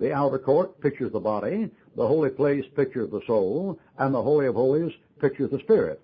The 0.00 0.12
outer 0.12 0.40
court 0.40 0.80
pictures 0.80 1.12
the 1.12 1.20
body, 1.20 1.70
the 1.94 2.08
holy 2.08 2.30
place 2.30 2.64
pictures 2.74 3.12
the 3.12 3.20
soul, 3.28 3.78
and 3.96 4.12
the 4.12 4.20
Holy 4.20 4.48
of 4.48 4.56
Holies 4.56 4.92
pictures 5.20 5.52
the 5.52 5.60
spirit. 5.60 6.00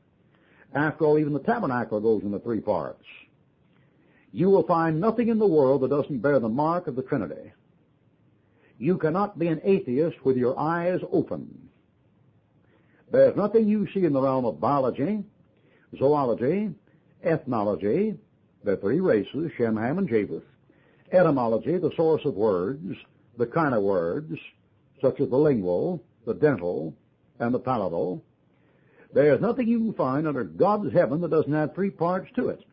After 0.75 1.07
all, 1.07 1.19
even 1.19 1.33
the 1.33 1.40
tabernacle 1.40 1.99
goes 1.99 2.23
into 2.23 2.38
three 2.38 2.61
parts. 2.61 3.02
You 4.31 4.49
will 4.49 4.62
find 4.62 5.00
nothing 5.00 5.26
in 5.26 5.40
the 5.40 5.45
world 5.45 5.81
that 5.81 5.90
doesn't 5.90 6.23
bear 6.23 6.38
the 6.38 6.49
mark 6.49 6.87
of 6.87 6.95
the 6.95 7.02
Trinity. 7.02 7.50
You 8.78 8.97
cannot 8.97 9.40
be 9.40 9.49
an 9.49 9.61
atheist 9.64 10.25
with 10.25 10.37
your 10.37 10.57
eyes 10.57 11.00
open. 11.11 11.71
There's 13.12 13.37
nothing 13.37 13.69
you 13.69 13.87
see 13.92 14.07
in 14.07 14.14
the 14.14 14.23
realm 14.23 14.47
of 14.47 14.59
biology, 14.59 15.23
zoology, 15.99 16.71
ethnology, 17.23 18.14
the 18.64 18.78
three 18.78 19.00
races, 19.00 19.52
Shem, 19.59 19.76
Ham, 19.76 19.99
and 19.99 20.09
Japheth, 20.09 20.42
etymology, 21.12 21.76
the 21.76 21.92
source 21.95 22.25
of 22.25 22.35
words, 22.35 22.97
the 23.37 23.45
kind 23.45 23.75
of 23.75 23.83
words, 23.83 24.38
such 25.02 25.21
as 25.21 25.28
the 25.28 25.37
lingual, 25.37 26.02
the 26.25 26.33
dental, 26.33 26.95
and 27.38 27.52
the 27.52 27.59
palatal. 27.59 28.25
There 29.12 29.35
is 29.35 29.42
nothing 29.42 29.69
you 29.69 29.78
can 29.78 29.92
find 29.92 30.26
under 30.26 30.45
God's 30.45 30.90
heaven 30.95 31.21
that 31.21 31.33
doesn't 31.33 31.52
have 31.52 31.75
three 31.75 31.90
parts 31.90 32.31
to 32.37 32.49
it. 32.49 32.64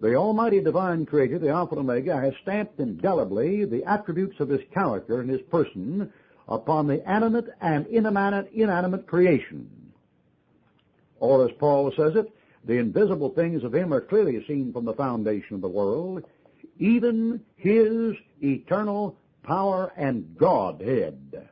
The 0.00 0.14
Almighty 0.14 0.62
Divine 0.62 1.06
Creator, 1.06 1.40
the 1.40 1.48
Alpha 1.48 1.74
and 1.74 1.90
Omega, 1.90 2.16
has 2.16 2.34
stamped 2.42 2.78
indelibly 2.78 3.64
the 3.64 3.82
attributes 3.84 4.38
of 4.38 4.48
His 4.48 4.62
character 4.72 5.20
and 5.20 5.28
His 5.28 5.42
person 5.50 6.12
upon 6.50 6.86
the 6.86 7.08
animate 7.08 7.46
and 7.60 7.86
inanimate, 7.86 9.06
creation. 9.06 9.70
Or 11.20 11.46
as 11.46 11.54
Paul 11.58 11.92
says 11.96 12.16
it, 12.16 12.32
the 12.64 12.74
invisible 12.74 13.30
things 13.30 13.62
of 13.64 13.74
Him 13.74 13.94
are 13.94 14.00
clearly 14.00 14.44
seen 14.46 14.72
from 14.72 14.84
the 14.84 14.92
foundation 14.92 15.54
of 15.54 15.60
the 15.60 15.68
world, 15.68 16.24
even 16.78 17.40
His 17.56 18.14
eternal 18.42 19.16
power 19.42 19.92
and 19.96 20.36
Godhead. 20.36 21.48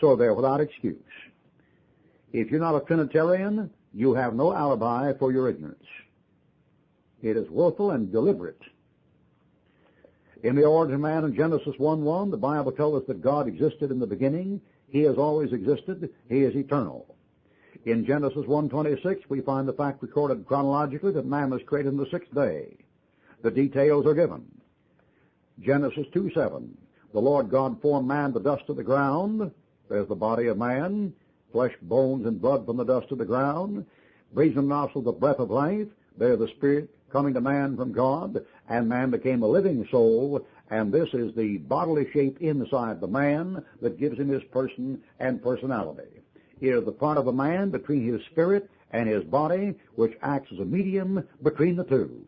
So 0.00 0.16
they're 0.16 0.34
without 0.34 0.60
excuse. 0.60 0.96
If 2.32 2.50
you're 2.50 2.60
not 2.60 2.76
a 2.76 2.80
Trinitarian, 2.80 3.70
you 3.92 4.14
have 4.14 4.34
no 4.34 4.52
alibi 4.52 5.12
for 5.18 5.32
your 5.32 5.48
ignorance. 5.48 5.84
It 7.22 7.36
is 7.36 7.48
willful 7.50 7.90
and 7.90 8.10
deliberate. 8.10 8.60
In 10.42 10.56
the 10.56 10.64
origin 10.64 10.94
of 10.94 11.00
man 11.02 11.24
in 11.24 11.34
Genesis 11.34 11.76
1-1, 11.78 12.30
the 12.30 12.36
Bible 12.36 12.72
tells 12.72 13.02
us 13.02 13.06
that 13.08 13.20
God 13.20 13.46
existed 13.46 13.90
in 13.90 13.98
the 13.98 14.06
beginning. 14.06 14.60
He 14.88 15.02
has 15.02 15.18
always 15.18 15.52
existed. 15.52 16.10
He 16.28 16.40
is 16.40 16.56
eternal. 16.56 17.14
In 17.84 18.06
Genesis 18.06 18.46
1.26, 18.46 19.22
we 19.28 19.42
find 19.42 19.68
the 19.68 19.74
fact 19.74 20.02
recorded 20.02 20.46
chronologically 20.46 21.12
that 21.12 21.26
man 21.26 21.50
was 21.50 21.62
created 21.66 21.90
on 21.90 21.98
the 21.98 22.10
sixth 22.10 22.34
day. 22.34 22.76
The 23.42 23.50
details 23.50 24.06
are 24.06 24.14
given. 24.14 24.44
Genesis 25.60 26.06
2.7, 26.14 26.70
the 27.12 27.20
Lord 27.20 27.50
God 27.50 27.80
formed 27.82 28.08
man 28.08 28.32
the 28.32 28.40
dust 28.40 28.64
of 28.68 28.76
the 28.76 28.82
ground. 28.82 29.50
There's 29.90 30.08
the 30.08 30.14
body 30.14 30.46
of 30.46 30.56
man, 30.56 31.12
flesh, 31.52 31.74
bones, 31.82 32.26
and 32.26 32.40
blood 32.40 32.64
from 32.64 32.78
the 32.78 32.84
dust 32.84 33.10
of 33.10 33.18
the 33.18 33.24
ground. 33.26 33.84
Breathed 34.32 34.54
from 34.54 34.68
nostrils 34.68 35.04
the 35.04 35.12
breath 35.12 35.38
of 35.38 35.50
life. 35.50 35.88
There 36.16 36.36
the 36.36 36.48
Spirit 36.48 36.88
coming 37.10 37.34
to 37.34 37.40
man 37.40 37.76
from 37.76 37.92
God, 37.92 38.44
and 38.70 38.88
man 38.88 39.10
became 39.10 39.42
a 39.42 39.48
living 39.48 39.86
soul, 39.90 40.46
and 40.70 40.92
this 40.92 41.08
is 41.12 41.34
the 41.34 41.58
bodily 41.58 42.08
shape 42.12 42.38
inside 42.40 43.00
the 43.00 43.08
man 43.08 43.62
that 43.82 43.98
gives 43.98 44.16
him 44.16 44.28
his 44.28 44.44
person 44.44 45.02
and 45.18 45.42
personality. 45.42 46.22
It 46.60 46.68
is 46.68 46.84
the 46.84 46.92
part 46.92 47.18
of 47.18 47.26
a 47.26 47.32
man 47.32 47.70
between 47.70 48.06
his 48.06 48.22
spirit 48.30 48.70
and 48.92 49.08
his 49.08 49.24
body, 49.24 49.74
which 49.96 50.16
acts 50.22 50.52
as 50.52 50.60
a 50.60 50.64
medium 50.64 51.26
between 51.42 51.74
the 51.74 51.84
two. 51.84 52.24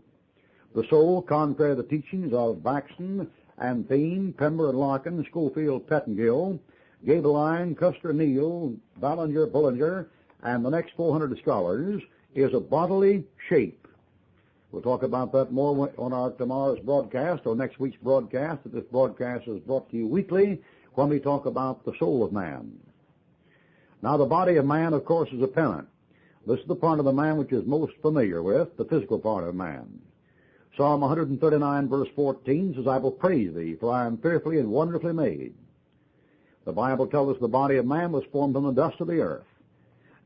The 0.75 0.85
soul, 0.91 1.23
contrary 1.23 1.77
to 1.77 1.83
the 1.83 1.89
teachings 1.89 2.33
of 2.33 2.57
Baxton 2.57 3.29
and 3.59 3.87
Thien, 3.89 4.35
Pember 4.37 4.71
and 4.71 4.79
Larkin, 4.79 5.25
Scofield, 5.31 5.87
Pettingill, 5.87 6.59
Gaebelein, 7.07 7.77
Custer, 7.77 8.13
Neal, 8.13 8.75
Ballinger, 8.97 9.47
Bullinger, 9.47 10.09
and 10.43 10.65
the 10.65 10.71
next 10.71 10.93
400 10.97 11.39
scholars, 11.39 12.03
is 12.35 12.53
a 12.53 12.61
bodily 12.61 13.25
shape. 13.49 13.82
We'll 14.73 14.81
talk 14.81 15.03
about 15.03 15.33
that 15.33 15.53
more 15.53 15.93
on 15.99 16.15
our 16.15 16.31
tomorrow's 16.31 16.81
broadcast 16.81 17.43
or 17.45 17.55
next 17.55 17.79
week's 17.79 17.99
broadcast. 18.03 18.61
This 18.65 18.85
broadcast 18.91 19.47
is 19.47 19.61
brought 19.61 19.91
to 19.91 19.97
you 19.99 20.09
weekly 20.09 20.63
when 20.95 21.11
we 21.11 21.21
talk 21.21 21.45
about 21.45 21.85
the 21.85 21.93
soul 21.99 22.25
of 22.25 22.33
man. 22.33 22.79
Now, 24.01 24.17
the 24.17 24.25
body 24.25 24.57
of 24.57 24.65
man, 24.65 24.95
of 24.95 25.05
course, 25.05 25.29
is 25.31 25.43
apparent. 25.43 25.89
This 26.47 26.59
is 26.59 26.67
the 26.67 26.75
part 26.75 26.99
of 26.99 27.05
the 27.05 27.13
man 27.13 27.37
which 27.37 27.53
is 27.53 27.67
most 27.67 27.93
familiar 28.01 28.43
with, 28.43 28.75
the 28.79 28.87
physical 28.87 29.19
part 29.19 29.45
of 29.45 29.55
man. 29.55 30.01
Psalm 30.75 31.03
139 31.03 31.89
verse 31.91 32.09
14 32.17 32.75
says, 32.75 32.87
I 32.87 32.97
will 32.97 33.13
praise 33.13 33.55
thee, 33.55 33.77
for 33.79 33.93
I 33.93 34.07
am 34.07 34.17
fearfully 34.17 34.59
and 34.59 34.71
wonderfully 34.71 35.13
made. 35.13 35.53
The 36.65 36.73
Bible 36.73 37.07
tells 37.07 37.35
us 37.35 37.41
the 37.43 37.49
body 37.49 37.77
of 37.77 37.85
man 37.85 38.11
was 38.11 38.25
formed 38.33 38.55
from 38.55 38.65
the 38.65 38.73
dust 38.73 39.01
of 39.01 39.09
the 39.09 39.21
earth. 39.21 39.45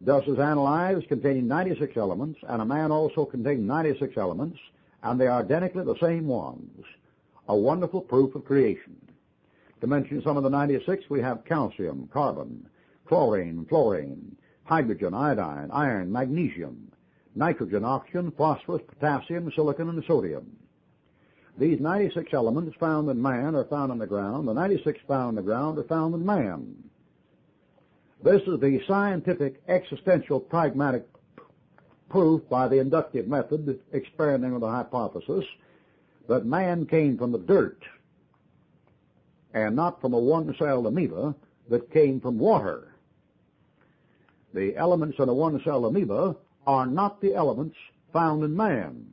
Dust 0.05 0.29
is 0.29 0.39
analyzed 0.39 1.09
containing 1.09 1.49
96 1.49 1.97
elements, 1.97 2.39
and 2.49 2.61
a 2.61 2.67
man 2.67 2.93
also 2.93 3.25
contains 3.25 3.67
96 3.67 4.17
elements, 4.17 4.59
and 5.03 5.19
they 5.19 5.27
are 5.27 5.41
identically 5.41 5.85
the 5.85 5.99
same 5.99 6.27
ones. 6.27 6.85
A 7.49 7.57
wonderful 7.57 8.03
proof 8.03 8.35
of 8.35 8.45
creation. 8.45 8.97
To 9.81 9.87
mention 9.87 10.23
some 10.23 10.37
of 10.37 10.43
the 10.43 10.51
96, 10.51 11.09
we 11.09 11.21
have 11.21 11.45
calcium, 11.45 12.09
carbon, 12.13 12.69
chlorine, 13.07 13.65
fluorine, 13.69 14.37
hydrogen, 14.65 15.15
iodine, 15.15 15.71
iron, 15.71 16.11
magnesium, 16.13 16.91
nitrogen, 17.35 17.85
oxygen, 17.85 18.33
phosphorus, 18.33 18.83
potassium, 18.87 19.51
silicon, 19.55 19.89
and 19.89 20.05
sodium. 20.05 20.57
These 21.59 21.81
96 21.81 22.35
elements 22.35 22.77
found 22.79 23.09
in 23.09 23.21
man 23.21 23.55
are 23.55 23.65
found 23.65 23.93
in 23.93 23.99
the 23.99 24.07
ground. 24.07 24.49
The 24.49 24.53
96 24.53 24.99
found 25.09 25.31
in 25.39 25.45
the 25.45 25.51
ground 25.51 25.79
are 25.79 25.85
found 25.85 26.15
in 26.15 26.27
man. 26.27 26.86
This 28.23 28.43
is 28.43 28.61
the 28.61 28.81
scientific, 28.87 29.63
existential, 29.69 30.41
pragmatic 30.41 31.07
proof 32.09 32.49
by 32.49 32.69
the 32.69 32.79
inductive 32.79 33.29
method, 33.29 33.81
experimenting 33.93 34.55
with 34.55 34.63
a 34.63 34.71
hypothesis, 34.71 35.45
that 36.29 36.47
man 36.47 36.87
came 36.87 37.17
from 37.19 37.33
the 37.33 37.39
dirt 37.39 37.83
and 39.55 39.77
not 39.77 40.01
from 40.01 40.13
a 40.13 40.19
one-celled 40.19 40.87
amoeba 40.87 41.35
that 41.69 41.91
came 41.93 42.21
from 42.21 42.39
water. 42.39 42.95
The 44.53 44.77
elements 44.77 45.19
in 45.19 45.29
a 45.29 45.35
one-celled 45.35 45.85
amoeba 45.85 46.37
are 46.67 46.87
not 46.87 47.21
the 47.21 47.35
elements 47.35 47.77
found 48.13 48.45
in 48.45 48.57
man. 48.57 49.07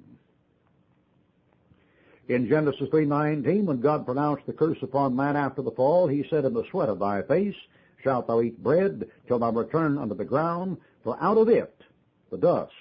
In 2.30 2.48
Genesis 2.48 2.90
3.19, 2.90 3.66
when 3.66 3.82
God 3.82 4.06
pronounced 4.06 4.46
the 4.46 4.54
curse 4.54 4.82
upon 4.82 5.16
man 5.16 5.36
after 5.36 5.62
the 5.62 5.72
fall, 5.72 6.08
he 6.08 6.26
said, 6.30 6.46
In 6.46 6.54
the 6.54 6.64
sweat 6.72 6.90
of 6.90 7.00
thy 7.00 7.22
face 7.22 7.56
shalt 8.04 8.28
thou 8.28 8.42
eat 8.42 8.62
bread 8.62 9.10
till 9.28 9.40
thou 9.40 9.52
return 9.52 9.98
unto 9.98 10.16
the 10.16 10.26
ground, 10.26 10.78
for 11.04 11.18
out 11.22 11.38
of 11.38 11.50
it, 11.50 11.82
the 12.32 12.38
dust, 12.38 12.74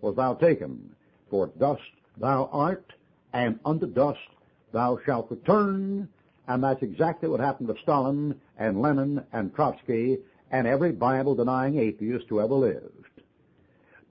was 0.00 0.16
thou 0.16 0.34
taken. 0.34 0.94
For 1.28 1.48
dust 1.58 1.82
thou 2.16 2.48
art, 2.52 2.92
and 3.32 3.58
unto 3.64 3.86
dust 3.86 4.18
thou 4.72 4.98
shalt 5.04 5.30
return. 5.30 6.08
And 6.48 6.64
that's 6.64 6.82
exactly 6.82 7.28
what 7.28 7.40
happened 7.40 7.68
to 7.68 7.80
Stalin 7.82 8.40
and 8.58 8.80
Lenin 8.80 9.24
and 9.32 9.54
Trotsky 9.54 10.18
and 10.50 10.66
every 10.66 10.92
Bible-denying 10.92 11.78
atheist 11.78 12.26
who 12.28 12.40
ever 12.40 12.54
lived. 12.54 13.06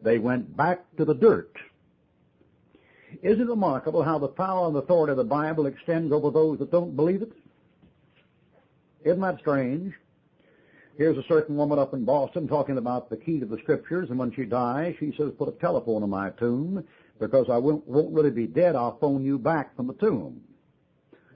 They 0.02 0.20
went 0.20 0.56
back 0.56 0.86
to 0.96 1.04
the 1.04 1.14
dirt. 1.14 1.52
Isn't 3.22 3.42
it 3.42 3.50
remarkable 3.50 4.04
how 4.04 4.20
the 4.20 4.28
power 4.28 4.68
and 4.68 4.78
authority 4.78 5.12
of 5.12 5.18
the 5.18 5.24
Bible 5.24 5.66
extends 5.66 6.14
over 6.14 6.32
those 6.32 6.60
that 6.60 6.72
don't 6.72 6.96
believe 6.96 7.22
it? 7.22 7.34
Isn't 9.04 9.22
that 9.22 9.40
strange? 9.40 9.94
Here's 11.00 11.18
a 11.18 11.24
certain 11.30 11.56
woman 11.56 11.80
up 11.80 11.94
in 11.94 12.04
Boston 12.04 12.46
talking 12.46 12.78
about 12.78 13.10
the 13.10 13.16
key 13.16 13.40
to 13.40 13.46
the 13.46 13.58
scriptures, 13.60 14.10
and 14.10 14.20
when 14.20 14.34
she 14.34 14.44
dies, 14.44 14.96
she 15.00 15.14
says, 15.16 15.32
put 15.38 15.48
a 15.48 15.54
telephone 15.54 16.04
in 16.04 16.10
my 16.10 16.32
tomb, 16.32 16.84
because 17.22 17.46
I 17.50 17.58
won't, 17.58 17.88
won't 17.88 18.14
really 18.14 18.32
be 18.32 18.48
dead, 18.48 18.76
I'll 18.76 18.98
phone 19.00 19.24
you 19.24 19.40
back 19.40 19.74
from 19.78 19.88
the 19.88 19.94
tomb. 19.94 20.42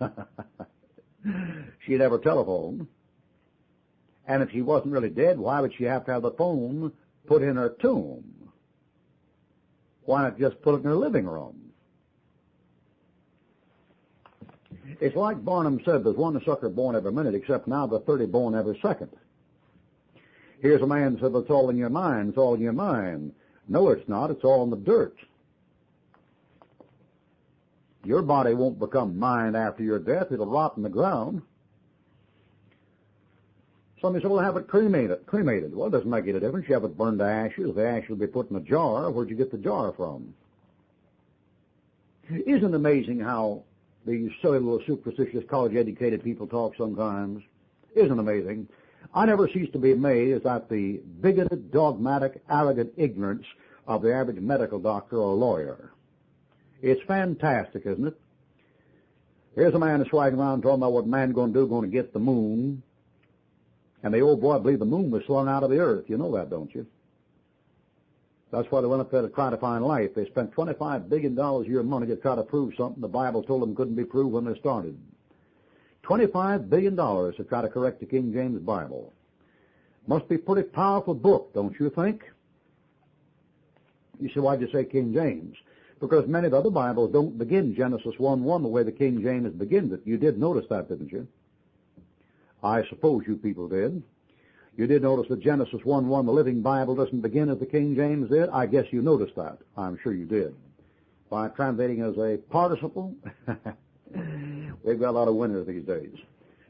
She'd 1.86 2.00
never 2.00 2.20
telephone. 2.20 2.90
And 4.28 4.44
if 4.44 4.52
she 4.52 4.62
wasn't 4.62 4.92
really 4.92 5.10
dead, 5.10 5.40
why 5.40 5.62
would 5.62 5.74
she 5.78 5.86
have 5.86 6.06
to 6.08 6.12
have 6.12 6.24
the 6.24 6.32
phone 6.32 6.92
put 7.26 7.42
in 7.42 7.56
her 7.56 7.74
tomb? 7.82 8.26
Why 10.04 10.24
not 10.24 10.38
just 10.38 10.62
put 10.62 10.76
it 10.76 10.80
in 10.80 10.84
her 10.84 10.96
living 10.96 11.26
room? 11.26 11.56
It's 15.00 15.16
like 15.16 15.46
Barnum 15.46 15.80
said, 15.86 16.04
there's 16.04 16.18
one 16.18 16.38
sucker 16.46 16.68
born 16.68 16.98
every 16.98 17.14
minute, 17.14 17.34
except 17.34 17.70
now 17.70 17.88
the 17.88 18.02
30 18.02 18.26
born 18.26 18.56
every 18.56 18.78
second. 18.82 19.10
Here's 20.64 20.82
a 20.82 20.88
man 20.88 21.18
said, 21.20 21.36
it's 21.36 21.50
all 21.50 21.70
in 21.70 21.76
your 21.76 21.90
mind, 21.90 22.30
it's 22.30 22.38
all 22.38 22.56
in 22.56 22.62
your 22.62 22.72
mind. 22.72 23.34
No, 23.68 23.90
it's 23.90 24.08
not, 24.08 24.32
it's 24.32 24.46
all 24.46 24.64
in 24.64 24.70
the 24.70 24.78
dirt. 24.78 25.18
Your 28.06 28.22
body 28.22 28.54
won't 28.54 28.80
become 28.80 29.20
mind 29.20 29.58
after 29.58 29.84
your 29.84 30.00
death, 30.00 30.32
it'll 30.32 30.46
rot 30.46 30.78
in 30.78 30.84
the 30.84 30.90
ground. 30.90 31.42
Somebody 34.02 34.24
said, 34.24 34.32
well, 34.32 34.42
have 34.42 34.56
it 34.56 34.68
cremated. 34.68 35.26
Cremated. 35.26 35.76
Well, 35.76 35.88
it 35.88 35.92
doesn't 35.92 36.10
make 36.10 36.28
any 36.28 36.40
difference. 36.40 36.66
You 36.70 36.76
have 36.76 36.86
it 36.86 36.98
burned 36.98 37.20
to 37.20 37.26
ashes. 37.26 37.76
The 37.76 37.86
ashes 37.86 38.10
will 38.10 38.16
be 38.18 38.28
put 38.28 38.50
in 38.50 38.56
a 38.56 38.62
jar. 38.62 39.12
Where'd 39.12 39.30
you 39.30 39.36
get 39.36 39.52
the 39.52 39.58
jar 39.58 39.92
from? 39.92 40.34
Isn't 42.30 42.74
it 42.74 42.74
amazing 42.74 43.20
how 43.20 43.64
these 44.06 44.30
silly 44.42 44.60
little 44.60 44.82
superstitious 44.88 45.44
college 45.50 45.76
educated 45.76 46.24
people 46.24 46.48
talk 46.48 46.74
sometimes? 46.78 47.44
Isn't 47.96 48.12
it 48.12 48.20
amazing? 48.20 48.68
I 49.16 49.26
never 49.26 49.48
cease 49.48 49.72
to 49.74 49.80
be 49.80 49.92
amazed 49.92 50.46
at 50.46 50.70
the 50.70 51.00
bigoted, 51.22 51.72
dogmatic, 51.72 52.42
arrogant 52.50 52.94
ignorance 52.98 53.46
of 53.88 54.02
the 54.02 54.14
average 54.14 54.40
medical 54.40 54.80
doctor 54.80 55.18
or 55.18 55.36
lawyer. 55.36 55.92
It's 56.82 57.02
fantastic, 57.04 57.86
isn't 57.86 58.08
it? 58.08 58.20
Here's 59.56 59.74
a 59.74 59.80
man 59.80 60.04
riding 60.12 60.40
around 60.40 60.64
talking 60.64 60.82
about 60.82 60.94
what 60.94 61.06
man 61.06 61.34
to 61.34 61.48
do, 61.48 61.68
going 61.68 61.84
to 61.84 61.88
get 61.88 62.12
the 62.12 62.20
moon. 62.20 62.82
And 64.02 64.14
the 64.14 64.22
old 64.22 64.42
boy 64.42 64.58
believed 64.60 64.82
the 64.82 64.86
moon 64.86 65.12
was 65.12 65.24
slung 65.26 65.48
out 65.48 65.64
of 65.64 65.70
the 65.70 65.78
earth. 65.78 66.06
You 66.08 66.18
know 66.18 66.36
that, 66.36 66.50
don't 66.50 66.74
you? 66.74 66.88
That's 68.52 68.70
why 68.72 68.82
they 68.82 68.88
went 68.88 69.02
up 69.02 69.12
there 69.12 69.22
to 69.22 69.30
try 69.30 69.50
to 69.50 69.58
find 69.58 69.86
life. 69.86 70.12
They 70.16 70.26
spent 70.26 70.54
$25 70.54 71.08
billion 71.08 71.38
a 71.38 71.64
year 71.64 71.84
money 71.84 72.08
to 72.08 72.16
try 72.16 72.36
to 72.36 72.44
prove 72.44 72.74
something 72.78 73.02
the 73.02 73.08
Bible 73.08 73.44
told 73.44 73.62
them 73.62 73.76
couldn't 73.76 73.96
be 73.96 74.06
proved 74.06 74.34
when 74.34 74.46
they 74.46 74.60
started. 74.60 74.98
$25 76.04 76.70
billion 76.70 76.96
to 76.96 77.44
try 77.48 77.62
to 77.62 77.70
correct 77.70 78.00
the 78.00 78.06
King 78.06 78.34
James 78.34 78.60
Bible. 78.62 79.14
Must 80.08 80.28
be 80.28 80.38
pretty 80.38 80.68
powerful 80.68 81.14
book, 81.14 81.54
don't 81.54 81.80
you 81.80 81.90
think? 81.90 82.24
You 84.20 84.30
say, 84.30 84.40
why'd 84.42 84.62
you 84.62 84.70
say 84.72 84.84
King 84.86 85.14
James? 85.14 85.56
Because 86.00 86.28
many 86.28 86.48
of 86.48 86.52
the 86.52 86.58
other 86.58 86.70
Bibles 86.70 87.14
don't 87.14 87.38
begin 87.38 87.74
Genesis 87.74 88.16
1-1 88.20 88.62
the 88.62 88.68
way 88.68 88.84
the 88.84 88.92
King 88.92 89.22
James 89.22 89.54
begins 89.54 89.94
it. 89.94 90.02
You 90.04 90.18
did 90.18 90.38
notice 90.38 90.66
that, 90.70 90.90
didn't 90.90 91.12
you? 91.12 91.28
I 92.62 92.84
suppose 92.90 93.24
you 93.26 93.38
people 93.38 93.70
did. 93.70 94.04
You 94.76 94.88
did 94.88 95.04
notice 95.04 95.28
that 95.30 95.42
Genesis 95.42 95.82
1-1, 95.86 96.26
the 96.26 96.32
Living 96.32 96.62
Bible, 96.62 96.96
doesn't 96.96 97.22
begin 97.22 97.50
as 97.50 97.60
the 97.60 97.66
King 97.66 97.96
James 97.96 98.30
did? 98.30 98.50
I 98.50 98.66
guess 98.66 98.86
you 98.92 99.02
noticed 99.02 99.36
that. 99.36 99.60
I'm 99.78 99.98
sure 100.02 100.14
you 100.14 100.26
did. 100.26 100.56
By 101.30 101.48
translating 101.50 102.02
as 102.02 102.18
a 102.18 102.38
participle, 102.50 103.16
we've 104.84 105.00
got 105.00 105.12
a 105.12 105.18
lot 105.18 105.28
of 105.28 105.36
winners 105.36 105.68
these 105.68 105.86
days. 105.86 106.16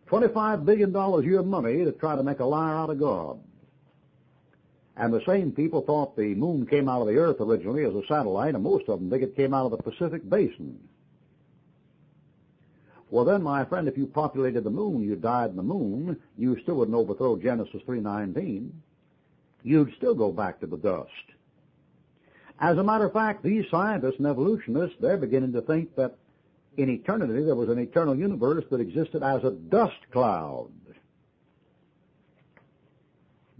$25 0.10 0.66
billion 0.66 0.96
a 0.96 1.22
year 1.22 1.44
money 1.44 1.86
to 1.86 1.92
try 1.94 2.16
to 2.16 2.24
make 2.24 2.40
a 2.40 2.46
liar 2.46 2.76
out 2.76 2.90
of 2.90 3.00
God. 3.00 3.40
And 4.96 5.12
the 5.12 5.24
same 5.26 5.52
people 5.52 5.82
thought 5.82 6.16
the 6.16 6.36
moon 6.36 6.68
came 6.68 6.88
out 6.88 7.02
of 7.02 7.08
the 7.08 7.18
earth 7.18 7.38
originally 7.40 7.84
as 7.84 7.96
a 7.96 8.06
satellite, 8.08 8.54
and 8.54 8.64
most 8.64 8.88
of 8.90 9.00
them 9.00 9.10
think 9.10 9.24
it 9.24 9.36
came 9.36 9.54
out 9.54 9.66
of 9.66 9.72
the 9.72 9.92
Pacific 9.92 10.30
Basin. 10.30 10.80
Well 13.10 13.26
then, 13.26 13.44
my 13.44 13.66
friend, 13.66 13.88
if 13.88 13.98
you 13.98 14.08
populated 14.08 14.64
the 14.64 14.70
moon, 14.70 15.04
you 15.04 15.16
died 15.16 15.52
in 15.52 15.56
the 15.56 15.64
moon, 15.64 16.18
you 16.38 16.60
still 16.62 16.76
wouldn't 16.76 16.98
overthrow 16.98 17.38
Genesis 17.38 17.82
3.19. 17.88 18.70
You'd 19.64 19.94
still 19.98 20.16
go 20.16 20.32
back 20.32 20.60
to 20.60 20.68
the 20.68 20.78
dust. 20.78 21.10
As 22.60 22.78
a 22.78 22.84
matter 22.84 23.06
of 23.06 23.14
fact, 23.14 23.44
these 23.44 23.66
scientists 23.70 24.18
and 24.18 24.28
evolutionists, 24.28 24.98
they're 25.00 25.18
beginning 25.18 25.54
to 25.54 25.62
think 25.62 25.96
that 25.96 26.16
in 26.78 26.90
eternity 26.90 27.44
there 27.44 27.56
was 27.56 27.70
an 27.70 27.80
eternal 27.80 28.16
universe 28.16 28.66
that 28.72 28.80
existed 28.80 29.24
as 29.24 29.44
a 29.44 29.52
dust 29.52 30.00
cloud. 30.12 30.72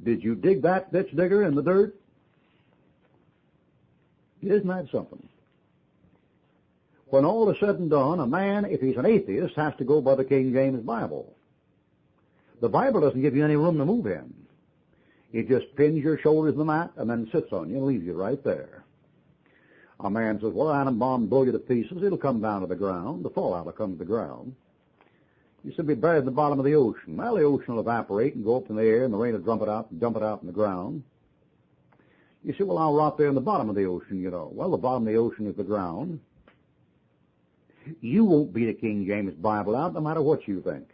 Did 0.04 0.24
you 0.24 0.36
dig 0.36 0.64
that 0.64 0.92
ditch 0.92 1.16
digger 1.16 1.44
in 1.44 1.56
the 1.56 1.62
dirt? 1.62 1.96
Isn't 4.42 4.68
that 4.68 4.90
something? 4.92 5.28
When 7.08 7.26
all 7.26 7.50
is 7.52 7.58
said 7.60 7.76
and 7.76 7.90
done, 7.90 8.20
a 8.20 8.28
man, 8.28 8.66
if 8.66 8.82
he's 8.82 8.98
an 8.98 9.06
atheist, 9.06 9.56
has 9.56 9.74
to 9.78 9.86
go 9.86 10.02
by 10.02 10.16
the 10.16 10.26
King 10.26 10.52
James 10.52 10.84
Bible. 10.84 11.36
The 12.60 12.70
Bible 12.70 13.02
doesn't 13.02 13.22
give 13.22 13.36
you 13.36 13.46
any 13.46 13.56
room 13.56 13.78
to 13.78 13.86
move 13.86 14.08
in. 14.08 14.34
It 15.32 15.48
just 15.48 15.76
pins 15.76 16.04
your 16.04 16.18
shoulders 16.18 16.54
in 16.54 16.60
the 16.60 16.66
mat 16.66 16.92
and 16.98 17.10
then 17.10 17.30
sits 17.32 17.52
on 17.54 17.70
you 17.70 17.78
and 17.78 17.86
leaves 17.86 18.06
you 18.06 18.14
right 18.14 18.44
there. 18.44 18.84
A 20.04 20.10
man 20.10 20.40
says, 20.42 20.52
well, 20.54 20.72
atom 20.72 21.00
bomb 21.00 21.28
blow 21.28 21.44
you 21.44 21.54
to 21.54 21.60
pieces. 21.60 22.04
It'll 22.04 22.18
come 22.18 22.42
down 22.42 22.62
to 22.62 22.68
the 22.68 22.76
ground. 22.76 23.24
The 23.24 23.30
fallout 23.30 23.66
will 23.66 23.72
come 23.72 23.94
to 23.94 23.98
the 23.98 24.06
ground. 24.06 24.54
You 25.64 25.72
should 25.74 25.88
be 25.88 25.96
buried 25.96 26.20
in 26.20 26.26
the 26.26 26.32
bottom 26.32 26.60
of 26.60 26.66
the 26.66 26.76
ocean. 26.76 27.16
Well, 27.16 27.36
the 27.36 27.44
ocean 27.44 27.76
will 27.76 27.82
evaporate 27.82 28.36
and 28.36 28.44
go 28.44 28.58
up 28.58 28.70
in 28.70 28.76
the 28.76 28.84
air, 28.84 29.06
and 29.06 29.14
the 29.14 29.18
rain 29.18 29.32
will 29.32 29.40
dump 29.40 29.62
it 29.62 29.70
out 29.70 29.90
and 29.92 30.02
dump 30.02 30.18
it 30.18 30.24
out 30.24 30.42
in 30.42 30.48
the 30.48 30.54
ground. 30.54 31.04
You 32.44 32.54
say, 32.58 32.66
well, 32.66 32.78
I'll 32.78 32.94
rot 32.94 33.18
there 33.18 33.30
in 33.30 33.36
the 33.36 33.42
bottom 33.42 33.70
of 33.70 33.76
the 33.76 33.86
ocean, 33.86 34.22
you 34.22 34.30
know. 34.30 34.52
Well, 34.54 34.72
the 34.72 34.78
bottom 34.78 35.08
of 35.08 35.14
the 35.14 35.18
ocean 35.18 35.48
is 35.48 35.56
the 35.56 35.64
ground. 35.64 36.20
You 38.02 38.26
won't 38.26 38.54
beat 38.54 38.68
a 38.68 38.74
King 38.74 39.06
James 39.08 39.34
Bible 39.36 39.78
out, 39.78 39.94
no 39.94 40.02
matter 40.02 40.22
what 40.22 40.46
you 40.50 40.62
think. 40.62 40.90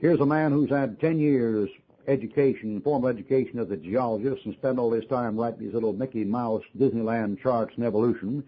Here's 0.00 0.20
a 0.20 0.26
man 0.26 0.50
who's 0.50 0.70
had 0.70 0.98
10 0.98 1.20
years 1.20 1.70
education, 2.08 2.80
formal 2.82 3.08
education 3.08 3.58
as 3.58 3.70
a 3.70 3.76
geologist, 3.76 4.44
and 4.44 4.54
spend 4.54 4.78
all 4.78 4.92
his 4.92 5.04
time 5.06 5.38
writing 5.38 5.60
these 5.60 5.74
little 5.74 5.92
Mickey 5.92 6.24
Mouse 6.24 6.62
Disneyland 6.78 7.40
charts 7.42 7.72
and 7.76 7.84
evolution. 7.84 8.44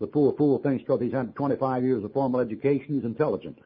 The 0.00 0.06
poor 0.06 0.34
fool 0.36 0.58
thinks 0.58 0.82
because 0.82 1.00
he's 1.00 1.12
had 1.12 1.34
25 1.34 1.82
years 1.82 2.04
of 2.04 2.12
formal 2.12 2.40
education, 2.40 2.96
he's 2.96 3.04
intelligent 3.04 3.58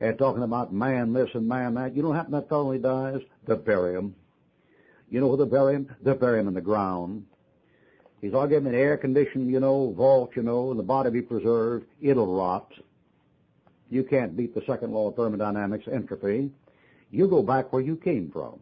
and 0.00 0.18
talking 0.18 0.42
about 0.42 0.72
man 0.72 1.12
this 1.12 1.28
and 1.34 1.46
man 1.46 1.74
that. 1.74 1.94
You 1.94 2.02
know 2.02 2.08
what 2.08 2.16
happened 2.16 2.34
to 2.34 2.40
that 2.40 2.48
fellow 2.48 2.68
when 2.68 2.76
he 2.76 2.82
dies? 2.82 3.20
They 3.46 3.54
bury 3.54 3.94
him. 3.94 4.14
You 5.10 5.20
know 5.20 5.26
where 5.26 5.36
they 5.36 5.50
bury 5.50 5.74
him? 5.74 5.94
They 6.02 6.14
bury 6.14 6.40
him 6.40 6.48
in 6.48 6.54
the 6.54 6.60
ground. 6.60 7.26
He's 8.20 8.34
all 8.34 8.46
given 8.46 8.66
an 8.66 8.78
air 8.78 8.96
conditioned, 8.96 9.50
you 9.50 9.60
know, 9.60 9.92
vault, 9.92 10.32
you 10.36 10.42
know, 10.42 10.70
and 10.70 10.78
the 10.78 10.84
body 10.84 11.10
be 11.10 11.22
preserved. 11.22 11.86
It'll 12.00 12.34
rot. 12.34 12.70
You 13.88 14.04
can't 14.04 14.36
beat 14.36 14.54
the 14.54 14.62
second 14.66 14.92
law 14.92 15.08
of 15.08 15.16
thermodynamics, 15.16 15.86
entropy. 15.90 16.50
You 17.10 17.28
go 17.28 17.42
back 17.42 17.72
where 17.72 17.82
you 17.82 17.96
came 17.96 18.30
from. 18.30 18.58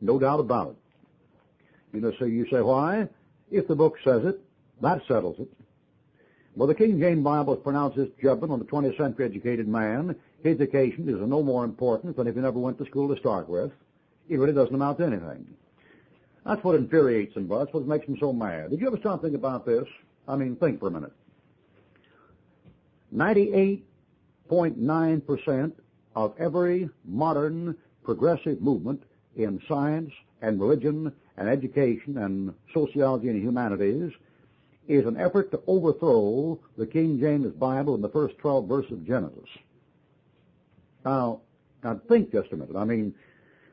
No 0.00 0.18
doubt 0.18 0.40
about 0.40 0.70
it. 0.70 0.76
You 1.94 2.00
know, 2.00 2.12
so 2.18 2.24
you 2.24 2.46
say, 2.50 2.60
why? 2.60 3.08
If 3.50 3.68
the 3.68 3.74
book 3.74 3.94
says 4.04 4.24
it, 4.24 4.40
that 4.80 5.00
settles 5.06 5.36
it. 5.38 5.48
Well, 6.56 6.68
the 6.68 6.74
King 6.74 7.00
James 7.00 7.24
Bible 7.24 7.56
pronounces 7.56 8.08
judgment 8.22 8.52
on 8.52 8.60
the 8.60 8.64
20th 8.64 8.96
century 8.96 9.26
educated 9.26 9.66
man. 9.66 10.14
His 10.42 10.60
education 10.60 11.08
is 11.08 11.16
no 11.28 11.42
more 11.42 11.64
important 11.64 12.16
than 12.16 12.28
if 12.28 12.34
he 12.34 12.40
never 12.40 12.58
went 12.58 12.78
to 12.78 12.86
school 12.86 13.12
to 13.12 13.20
start 13.20 13.48
with. 13.48 13.72
It 14.28 14.38
really 14.38 14.52
doesn't 14.52 14.74
amount 14.74 14.98
to 14.98 15.06
anything. 15.06 15.46
That's 16.44 16.62
what 16.62 16.76
infuriates 16.76 17.34
him, 17.34 17.48
That's 17.48 17.72
what 17.72 17.86
makes 17.86 18.06
him 18.06 18.16
so 18.20 18.32
mad. 18.32 18.70
Did 18.70 18.80
you 18.80 18.86
ever 18.86 18.98
stop 18.98 19.14
and 19.14 19.22
think 19.22 19.34
about 19.34 19.66
this? 19.66 19.84
I 20.28 20.36
mean, 20.36 20.54
think 20.56 20.78
for 20.80 20.88
a 20.88 20.90
minute. 20.90 21.12
98.9% 23.14 25.72
of 26.14 26.34
every 26.38 26.88
modern 27.04 27.76
progressive 28.02 28.60
movement 28.60 29.02
in 29.36 29.60
science 29.68 30.10
and 30.42 30.60
religion 30.60 31.12
and 31.36 31.48
education 31.48 32.18
and 32.18 32.54
sociology 32.72 33.28
and 33.28 33.42
humanities 33.42 34.12
is 34.86 35.06
an 35.06 35.16
effort 35.16 35.50
to 35.50 35.60
overthrow 35.66 36.58
the 36.76 36.86
King 36.86 37.18
James 37.18 37.52
Bible 37.54 37.94
in 37.94 38.02
the 38.02 38.08
first 38.08 38.36
12 38.38 38.68
verses 38.68 38.92
of 38.92 39.06
Genesis. 39.06 39.48
Now, 41.04 41.40
now 41.82 42.00
think 42.08 42.32
just 42.32 42.52
a 42.52 42.56
minute. 42.56 42.76
I 42.76 42.84
mean, 42.84 43.14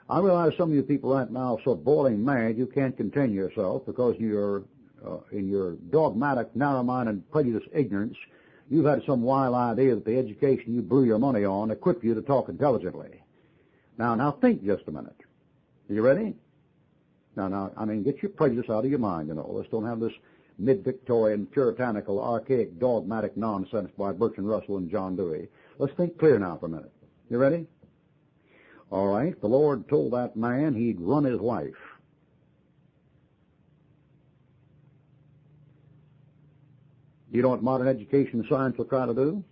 I 0.10 0.20
realize 0.20 0.54
some 0.58 0.70
of 0.70 0.76
you 0.76 0.84
people 0.84 1.14
right 1.14 1.30
now 1.30 1.56
are 1.56 1.64
so 1.64 1.76
boiling 1.76 2.24
mad 2.24 2.58
you 2.58 2.66
can't 2.66 2.96
contain 2.96 3.34
yourself 3.34 3.86
because 3.86 4.16
you're 4.20 4.64
uh, 5.06 5.18
in 5.32 5.50
your 5.50 5.74
dogmatic, 5.90 6.56
narrow-minded, 6.56 7.30
prejudiced 7.32 7.68
ignorance. 7.74 8.16
You've 8.72 8.86
had 8.86 9.04
some 9.06 9.22
wild 9.22 9.54
idea 9.54 9.96
that 9.96 10.06
the 10.06 10.18
education 10.18 10.74
you 10.74 10.82
blew 10.82 11.04
your 11.04 11.20
money 11.20 11.44
on 11.44 11.72
equipped 11.72 12.06
you 12.06 12.14
to 12.16 12.22
talk 12.22 12.48
intelligently. 12.48 13.22
Now, 13.98 14.16
now 14.16 14.32
think 14.32 14.64
just 14.64 14.88
a 14.88 14.92
minute. 14.94 15.18
Are 15.90 15.94
you 15.94 16.02
ready? 16.02 16.36
Now, 17.36 17.50
now, 17.50 17.72
I 17.76 17.84
mean, 17.84 18.02
get 18.02 18.24
your 18.24 18.32
prejudice 18.32 18.70
out 18.70 18.86
of 18.86 18.90
your 18.90 18.98
mind, 18.98 19.28
you 19.28 19.34
know. 19.34 19.46
Let's 19.52 19.68
don't 19.68 19.86
have 19.86 20.00
this 20.00 20.14
mid-Victorian, 20.58 21.48
puritanical, 21.48 22.24
archaic, 22.24 22.80
dogmatic 22.80 23.36
nonsense 23.36 23.92
by 23.98 24.14
Bertrand 24.14 24.50
Russell 24.50 24.78
and 24.78 24.90
John 24.90 25.18
Dewey. 25.18 25.50
Let's 25.78 25.94
think 25.98 26.18
clear 26.18 26.40
now 26.40 26.56
for 26.58 26.68
a 26.68 26.70
minute. 26.70 26.94
You 27.30 27.40
ready? 27.40 27.68
All 28.90 29.08
right. 29.08 29.40
The 29.42 29.48
Lord 29.48 29.90
told 29.90 30.14
that 30.14 30.38
man 30.38 30.76
he'd 30.76 31.02
run 31.02 31.26
his 31.26 31.42
life. 31.42 31.76
You 37.32 37.42
know 37.42 37.50
what 37.50 37.64
modern 37.64 37.88
education 37.88 38.42
and 38.42 38.46
science 38.50 38.78
will 38.78 38.86
try 38.86 39.06
to 39.06 39.14
do? 39.14 39.44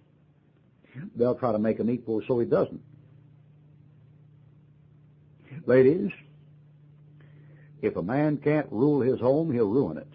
They'll 1.16 1.36
try 1.36 1.52
to 1.54 1.60
make 1.60 1.80
him 1.80 1.90
equal 1.90 2.22
so 2.28 2.40
he 2.40 2.46
doesn't. 2.46 2.82
Ladies, 5.66 6.12
if 7.82 7.96
a 7.96 8.02
man 8.04 8.38
can't 8.38 8.68
rule 8.72 9.02
his 9.02 9.20
home, 9.20 9.54
he'll 9.54 9.70
ruin 9.70 9.98
it. 9.98 10.12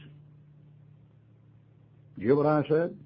Do 2.16 2.22
you 2.22 2.28
hear 2.28 2.36
what 2.36 2.46
I 2.46 2.66
said? 2.68 2.96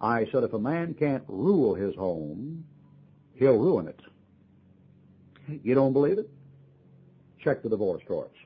I 0.00 0.26
said 0.30 0.44
if 0.44 0.52
a 0.52 0.58
man 0.58 0.94
can't 0.94 1.24
rule 1.26 1.74
his 1.74 1.94
home, 1.96 2.64
he'll 3.34 3.58
ruin 3.58 3.88
it. 3.88 4.00
You 5.64 5.74
don't 5.74 5.92
believe 5.92 6.18
it? 6.18 6.30
Check 7.42 7.62
the 7.62 7.68
divorce 7.68 8.02
courts. 8.06 8.36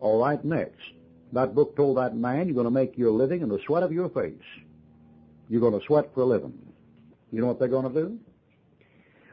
All 0.00 0.20
right, 0.20 0.44
next. 0.44 0.80
That 1.32 1.54
book 1.54 1.76
told 1.76 1.96
that 1.96 2.14
man 2.14 2.46
you're 2.46 2.54
going 2.54 2.64
to 2.64 2.70
make 2.70 2.98
your 2.98 3.10
living 3.10 3.40
in 3.40 3.48
the 3.48 3.58
sweat 3.66 3.82
of 3.82 3.92
your 3.92 4.10
face. 4.10 4.34
You're 5.48 5.60
going 5.60 5.78
to 5.78 5.84
sweat 5.86 6.10
for 6.14 6.22
a 6.22 6.26
living. 6.26 6.58
You 7.30 7.40
know 7.40 7.46
what 7.46 7.58
they're 7.58 7.68
going 7.68 7.92
to 7.92 8.00
do? 8.00 8.18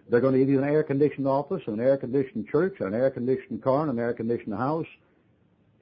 They're 0.10 0.22
going 0.22 0.34
to 0.34 0.40
give 0.40 0.50
you 0.50 0.58
an 0.58 0.68
air-conditioned 0.68 1.28
office, 1.28 1.62
an 1.68 1.80
air-conditioned 1.80 2.48
church, 2.48 2.78
an 2.80 2.96
air-conditioned 2.96 3.62
car, 3.62 3.82
and 3.82 3.92
an 3.92 4.00
air-conditioned 4.00 4.56
house, 4.56 4.88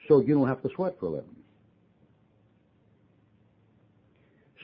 so 0.07 0.19
you 0.19 0.33
don't 0.33 0.47
have 0.47 0.61
to 0.63 0.69
sweat 0.75 0.99
for 0.99 1.05
a 1.05 1.09
living. 1.09 1.35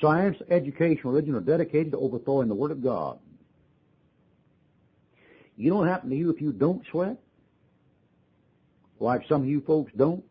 Science, 0.02 0.38
education, 0.50 1.10
religion 1.10 1.36
are 1.36 1.40
dedicated 1.40 1.94
to 1.94 1.98
overthrowing 1.98 2.50
the 2.50 2.56
Word 2.56 2.72
of 2.72 2.84
God. 2.84 3.20
You 5.56 5.70
know 5.70 5.78
what 5.78 5.88
happen 5.88 6.10
to 6.10 6.16
you 6.16 6.30
if 6.30 6.42
you 6.42 6.52
don't 6.52 6.84
sweat? 6.92 7.18
Like 9.00 9.22
some 9.30 9.44
of 9.44 9.48
you 9.48 9.62
folks 9.62 9.92
don't? 9.96 10.24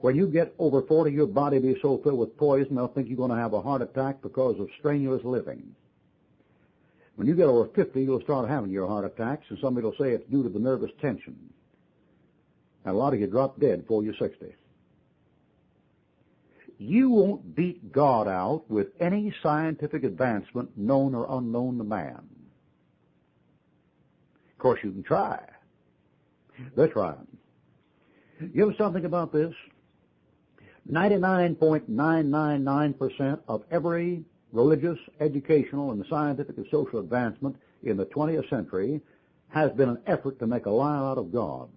When 0.00 0.14
you 0.14 0.28
get 0.28 0.54
over 0.58 0.82
40, 0.82 1.10
your 1.10 1.26
body 1.26 1.58
will 1.58 1.74
be 1.74 1.80
so 1.82 1.98
filled 1.98 2.18
with 2.18 2.36
poison, 2.36 2.76
they'll 2.76 2.88
think 2.88 3.08
you're 3.08 3.16
going 3.16 3.30
to 3.30 3.36
have 3.36 3.52
a 3.52 3.60
heart 3.60 3.82
attack 3.82 4.22
because 4.22 4.58
of 4.60 4.68
strenuous 4.78 5.24
living. 5.24 5.74
When 7.16 7.26
you 7.26 7.34
get 7.34 7.46
over 7.46 7.68
50, 7.74 8.00
you'll 8.00 8.22
start 8.22 8.48
having 8.48 8.70
your 8.70 8.86
heart 8.86 9.04
attacks, 9.04 9.46
and 9.48 9.58
somebody 9.60 9.84
will 9.84 9.96
say 9.98 10.10
it's 10.10 10.30
due 10.30 10.44
to 10.44 10.48
the 10.48 10.60
nervous 10.60 10.92
tension. 11.00 11.36
And 12.84 12.94
a 12.94 12.96
lot 12.98 13.12
of 13.12 13.18
you 13.18 13.26
drop 13.26 13.58
dead 13.58 13.82
before 13.82 14.04
you're 14.04 14.14
60. 14.14 14.54
You 16.78 17.10
won't 17.10 17.56
beat 17.56 17.90
God 17.90 18.28
out 18.28 18.70
with 18.70 18.88
any 19.00 19.34
scientific 19.42 20.04
advancement, 20.04 20.70
known 20.78 21.12
or 21.12 21.26
unknown 21.28 21.78
to 21.78 21.84
man. 21.84 22.22
Of 24.52 24.58
course, 24.58 24.78
you 24.84 24.92
can 24.92 25.02
try. 25.02 25.40
They're 26.76 26.86
trying. 26.86 27.26
You 28.40 28.66
know 28.66 28.74
something 28.78 29.04
about 29.04 29.32
this? 29.32 29.52
99.999% 30.90 33.40
of 33.46 33.62
every 33.70 34.24
religious, 34.52 34.98
educational, 35.20 35.92
and 35.92 36.02
scientific 36.08 36.56
and 36.56 36.66
social 36.70 37.00
advancement 37.00 37.54
in 37.82 37.98
the 37.98 38.06
20th 38.06 38.48
century 38.48 39.02
has 39.48 39.70
been 39.72 39.90
an 39.90 39.98
effort 40.06 40.38
to 40.38 40.46
make 40.46 40.66
a 40.66 40.70
lie 40.70 40.96
out 40.96 41.18
of 41.18 41.32
God. 41.32 41.68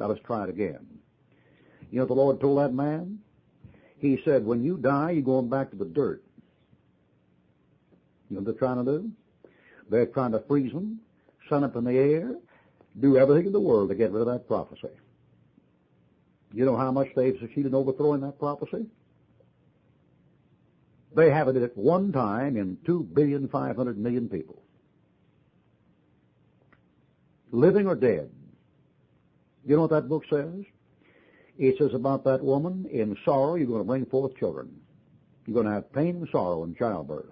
Now 0.00 0.06
let's 0.06 0.22
try 0.24 0.44
it 0.44 0.50
again. 0.50 0.86
You 1.90 2.00
know 2.00 2.06
the 2.06 2.14
Lord 2.14 2.40
told 2.40 2.58
that 2.58 2.74
man? 2.74 3.20
He 3.98 4.20
said, 4.24 4.44
when 4.44 4.62
you 4.62 4.76
die, 4.76 5.12
you're 5.12 5.22
going 5.22 5.48
back 5.48 5.70
to 5.70 5.76
the 5.76 5.84
dirt. 5.84 6.22
You 8.28 8.36
know 8.36 8.42
what 8.42 8.46
they're 8.46 8.68
trying 8.68 8.84
to 8.84 8.98
do? 8.98 9.10
They're 9.90 10.06
trying 10.06 10.32
to 10.32 10.42
freeze 10.46 10.72
them, 10.72 11.00
sun 11.48 11.64
up 11.64 11.76
in 11.76 11.84
the 11.84 11.96
air, 11.96 12.34
do 13.00 13.16
everything 13.16 13.46
in 13.46 13.52
the 13.52 13.60
world 13.60 13.88
to 13.88 13.94
get 13.94 14.12
rid 14.12 14.20
of 14.20 14.26
that 14.26 14.46
prophecy. 14.46 14.88
You 16.52 16.64
know 16.64 16.76
how 16.76 16.90
much 16.90 17.08
they've 17.14 17.36
succeeded 17.40 17.66
in 17.66 17.74
overthrowing 17.74 18.20
that 18.22 18.38
prophecy? 18.38 18.86
They 21.14 21.30
have 21.30 21.48
it 21.48 21.56
at 21.56 21.76
one 21.76 22.12
time 22.12 22.56
in 22.56 22.78
two 22.86 23.02
billion 23.02 23.48
five 23.48 23.76
hundred 23.76 23.98
million 23.98 24.28
people. 24.28 24.62
Living 27.50 27.86
or 27.86 27.94
dead. 27.94 28.30
You 29.64 29.76
know 29.76 29.82
what 29.82 29.90
that 29.90 30.08
book 30.08 30.24
says? 30.30 30.64
It 31.58 31.76
says 31.78 31.92
about 31.92 32.24
that 32.24 32.42
woman, 32.42 32.86
in 32.90 33.16
sorrow 33.24 33.56
you're 33.56 33.66
going 33.66 33.80
to 33.80 33.84
bring 33.84 34.06
forth 34.06 34.36
children. 34.36 34.70
You're 35.46 35.54
going 35.54 35.66
to 35.66 35.72
have 35.72 35.92
pain 35.92 36.16
and 36.16 36.28
sorrow 36.30 36.62
in 36.64 36.74
childbirth. 36.76 37.26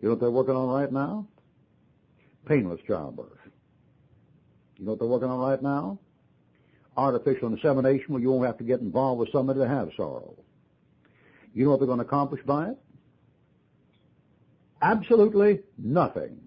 You 0.00 0.08
know 0.08 0.14
what 0.14 0.20
they're 0.20 0.30
working 0.30 0.54
on 0.54 0.68
right 0.68 0.92
now? 0.92 1.26
Painless 2.46 2.80
childbirth. 2.86 3.38
You 4.76 4.84
know 4.84 4.92
what 4.92 5.00
they're 5.00 5.08
working 5.08 5.28
on 5.28 5.40
right 5.40 5.62
now? 5.62 5.98
Artificial 6.96 7.52
insemination 7.52 8.12
where 8.14 8.22
you 8.22 8.30
won't 8.30 8.46
have 8.46 8.58
to 8.58 8.64
get 8.64 8.80
involved 8.80 9.20
with 9.20 9.32
somebody 9.32 9.60
to 9.60 9.68
have 9.68 9.90
sorrow. 9.96 10.36
You 11.52 11.64
know 11.64 11.70
what 11.70 11.80
they're 11.80 11.86
going 11.86 11.98
to 11.98 12.04
accomplish 12.04 12.42
by 12.44 12.70
it? 12.70 12.78
Absolutely 14.82 15.60
nothing. 15.78 16.38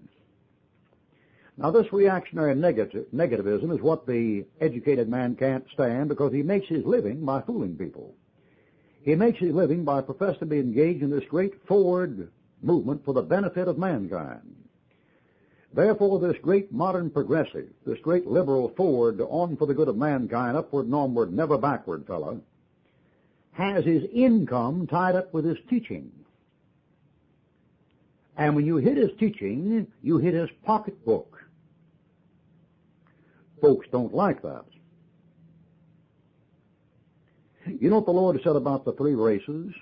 Now 1.56 1.72
this 1.72 1.92
reactionary 1.92 2.54
negative, 2.54 3.06
negativism 3.12 3.74
is 3.74 3.82
what 3.82 4.06
the 4.06 4.46
educated 4.60 5.08
man 5.08 5.34
can't 5.34 5.64
stand 5.74 6.08
because 6.08 6.32
he 6.32 6.42
makes 6.42 6.68
his 6.68 6.84
living 6.84 7.24
by 7.24 7.42
fooling 7.42 7.76
people. 7.76 8.14
He 9.02 9.16
makes 9.16 9.40
his 9.40 9.52
living 9.52 9.84
by 9.84 10.02
professing 10.02 10.40
to 10.40 10.46
be 10.46 10.60
engaged 10.60 11.02
in 11.02 11.10
this 11.10 11.24
great 11.28 11.54
forward 11.66 12.30
movement 12.62 13.04
for 13.04 13.12
the 13.12 13.22
benefit 13.22 13.66
of 13.66 13.76
mankind. 13.76 14.54
Therefore, 15.74 16.18
this 16.18 16.36
great 16.42 16.72
modern 16.72 17.10
progressive, 17.10 17.68
this 17.86 17.98
great 18.00 18.26
liberal 18.26 18.70
forward, 18.70 19.20
on 19.20 19.56
for 19.56 19.66
the 19.66 19.74
good 19.74 19.88
of 19.88 19.96
mankind, 19.96 20.56
upward 20.56 20.86
and 20.86 20.94
onward, 20.94 21.32
never 21.32 21.58
backward 21.58 22.06
fellow, 22.06 22.40
has 23.52 23.84
his 23.84 24.04
income 24.12 24.86
tied 24.86 25.14
up 25.14 25.32
with 25.34 25.44
his 25.44 25.58
teaching. 25.68 26.10
And 28.36 28.54
when 28.54 28.64
you 28.64 28.76
hit 28.76 28.96
his 28.96 29.10
teaching, 29.18 29.86
you 30.02 30.18
hit 30.18 30.32
his 30.32 30.48
pocketbook. 30.64 31.36
Folks 33.60 33.86
don't 33.90 34.14
like 34.14 34.40
that. 34.42 34.64
You 37.66 37.90
know 37.90 37.96
what 37.96 38.06
the 38.06 38.12
Lord 38.12 38.40
said 38.42 38.56
about 38.56 38.84
the 38.84 38.92
three 38.92 39.16
races 39.16 39.74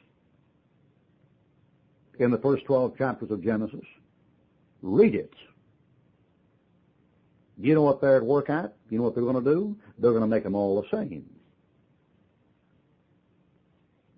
in 2.19 2.31
the 2.31 2.39
first 2.39 2.65
12 2.65 2.97
chapters 2.97 3.31
of 3.31 3.45
Genesis? 3.45 3.85
Read 4.83 5.15
it. 5.15 5.33
Do 7.61 7.67
you 7.67 7.75
know 7.75 7.83
what 7.83 8.01
they're 8.01 8.17
at 8.17 8.25
work 8.25 8.51
at? 8.51 8.75
You 8.91 8.99
know 8.99 9.05
what 9.05 9.15
they're 9.15 9.25
going 9.25 9.43
to 9.43 9.55
do? 9.55 9.77
They're 9.99 10.11
going 10.11 10.23
to 10.23 10.29
make 10.29 10.43
them 10.43 10.55
all 10.55 10.81
the 10.81 10.97
same. 10.97 11.25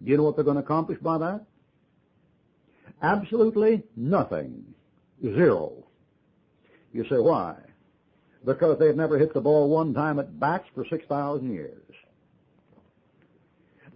Do 0.03 0.11
you 0.11 0.16
know 0.16 0.24
what 0.24 0.37
they're 0.37 0.44
going 0.44 0.57
to 0.57 0.62
accomplish 0.62 0.98
by 1.01 1.18
that? 1.18 1.44
Absolutely 3.03 3.85
nothing. 3.96 4.64
Zero. 5.22 5.85
You 6.92 7.05
say, 7.05 7.18
why? 7.18 7.57
Because 8.44 8.79
they've 8.79 8.96
never 8.96 9.18
hit 9.18 9.35
the 9.35 9.40
ball 9.40 9.68
one 9.68 9.94
time 9.94 10.18
at 10.18 10.38
bats 10.38 10.64
for 10.74 10.85
6,000 10.88 11.53
years. 11.53 11.83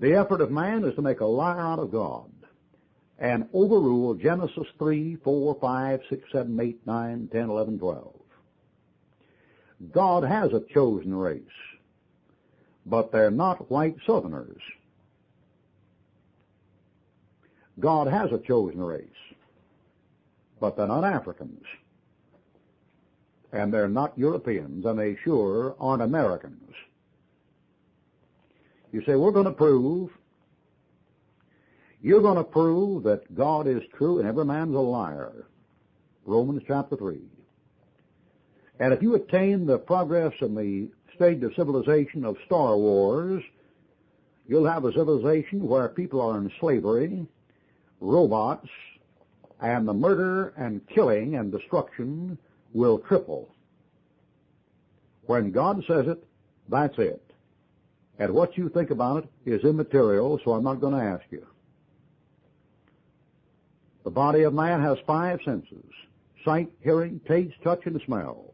The 0.00 0.14
effort 0.14 0.40
of 0.40 0.50
man 0.50 0.85
is 0.85 0.94
to 0.96 1.02
make 1.02 1.20
a 1.20 1.24
liar 1.24 1.61
out 1.61 1.78
of 1.78 1.92
God 1.92 2.31
and 3.18 3.48
overrule 3.52 4.14
Genesis 4.14 4.66
3, 4.78 5.16
4, 5.22 5.59
5, 5.61 6.00
6, 6.11 6.22
7, 6.33 6.61
8, 6.61 6.87
9, 6.87 7.28
10, 7.33 7.50
11, 7.50 7.78
12. 7.78 8.21
God 9.90 10.22
has 10.22 10.52
a 10.52 10.62
chosen 10.72 11.14
race, 11.14 11.42
but 12.86 13.10
they're 13.10 13.30
not 13.30 13.70
white 13.70 13.96
Southerners. 14.06 14.60
God 17.80 18.06
has 18.06 18.30
a 18.30 18.38
chosen 18.38 18.80
race, 18.80 19.06
but 20.60 20.76
they're 20.76 20.86
not 20.86 21.04
Africans. 21.04 21.64
And 23.52 23.72
they're 23.72 23.88
not 23.88 24.16
Europeans, 24.16 24.86
and 24.86 24.98
they 24.98 25.16
sure 25.24 25.74
aren't 25.80 26.02
Americans. 26.02 26.74
You 28.92 29.02
say, 29.04 29.14
we're 29.14 29.32
going 29.32 29.46
to 29.46 29.52
prove, 29.52 30.10
you're 32.02 32.22
going 32.22 32.36
to 32.36 32.44
prove 32.44 33.02
that 33.04 33.34
God 33.34 33.66
is 33.66 33.82
true 33.96 34.18
and 34.18 34.28
every 34.28 34.44
man's 34.44 34.74
a 34.74 34.78
liar. 34.78 35.46
Romans 36.24 36.62
chapter 36.66 36.96
3. 36.96 37.20
And 38.80 38.92
if 38.92 39.02
you 39.02 39.14
attain 39.14 39.66
the 39.66 39.78
progress 39.78 40.32
and 40.40 40.56
the 40.56 40.88
stage 41.14 41.42
of 41.42 41.54
civilization 41.54 42.24
of 42.24 42.37
Star 42.46 42.76
Wars, 42.76 43.42
you'll 44.48 44.66
have 44.66 44.85
a 44.85 44.92
civilization 44.92 45.66
where 45.66 45.88
people 45.88 46.20
are 46.20 46.38
in 46.38 46.50
slavery, 46.58 47.26
robots, 48.00 48.68
and 49.61 49.87
the 49.87 49.94
murder 49.94 50.52
and 50.56 50.87
killing 50.88 51.37
and 51.37 51.52
destruction 51.52 52.37
will 52.72 52.98
triple. 52.98 53.54
When 55.26 55.52
God 55.52 55.85
says 55.87 56.06
it, 56.08 56.24
that's 56.68 56.98
it. 56.98 57.22
And 58.18 58.32
what 58.32 58.56
you 58.58 58.68
think 58.68 58.90
about 58.90 59.24
it 59.24 59.50
is 59.50 59.64
immaterial, 59.64 60.40
so 60.44 60.52
I'm 60.52 60.64
not 60.64 60.80
going 60.80 60.94
to 60.94 61.02
ask 61.02 61.24
you. 61.30 61.46
The 64.04 64.11
body 64.11 64.42
of 64.42 64.52
man 64.52 64.82
has 64.82 64.98
five 65.06 65.38
senses. 65.44 65.85
Sight, 66.44 66.72
hearing, 66.80 67.20
taste, 67.26 67.54
touch, 67.62 67.87
and 67.87 68.00
smell. 68.04 68.51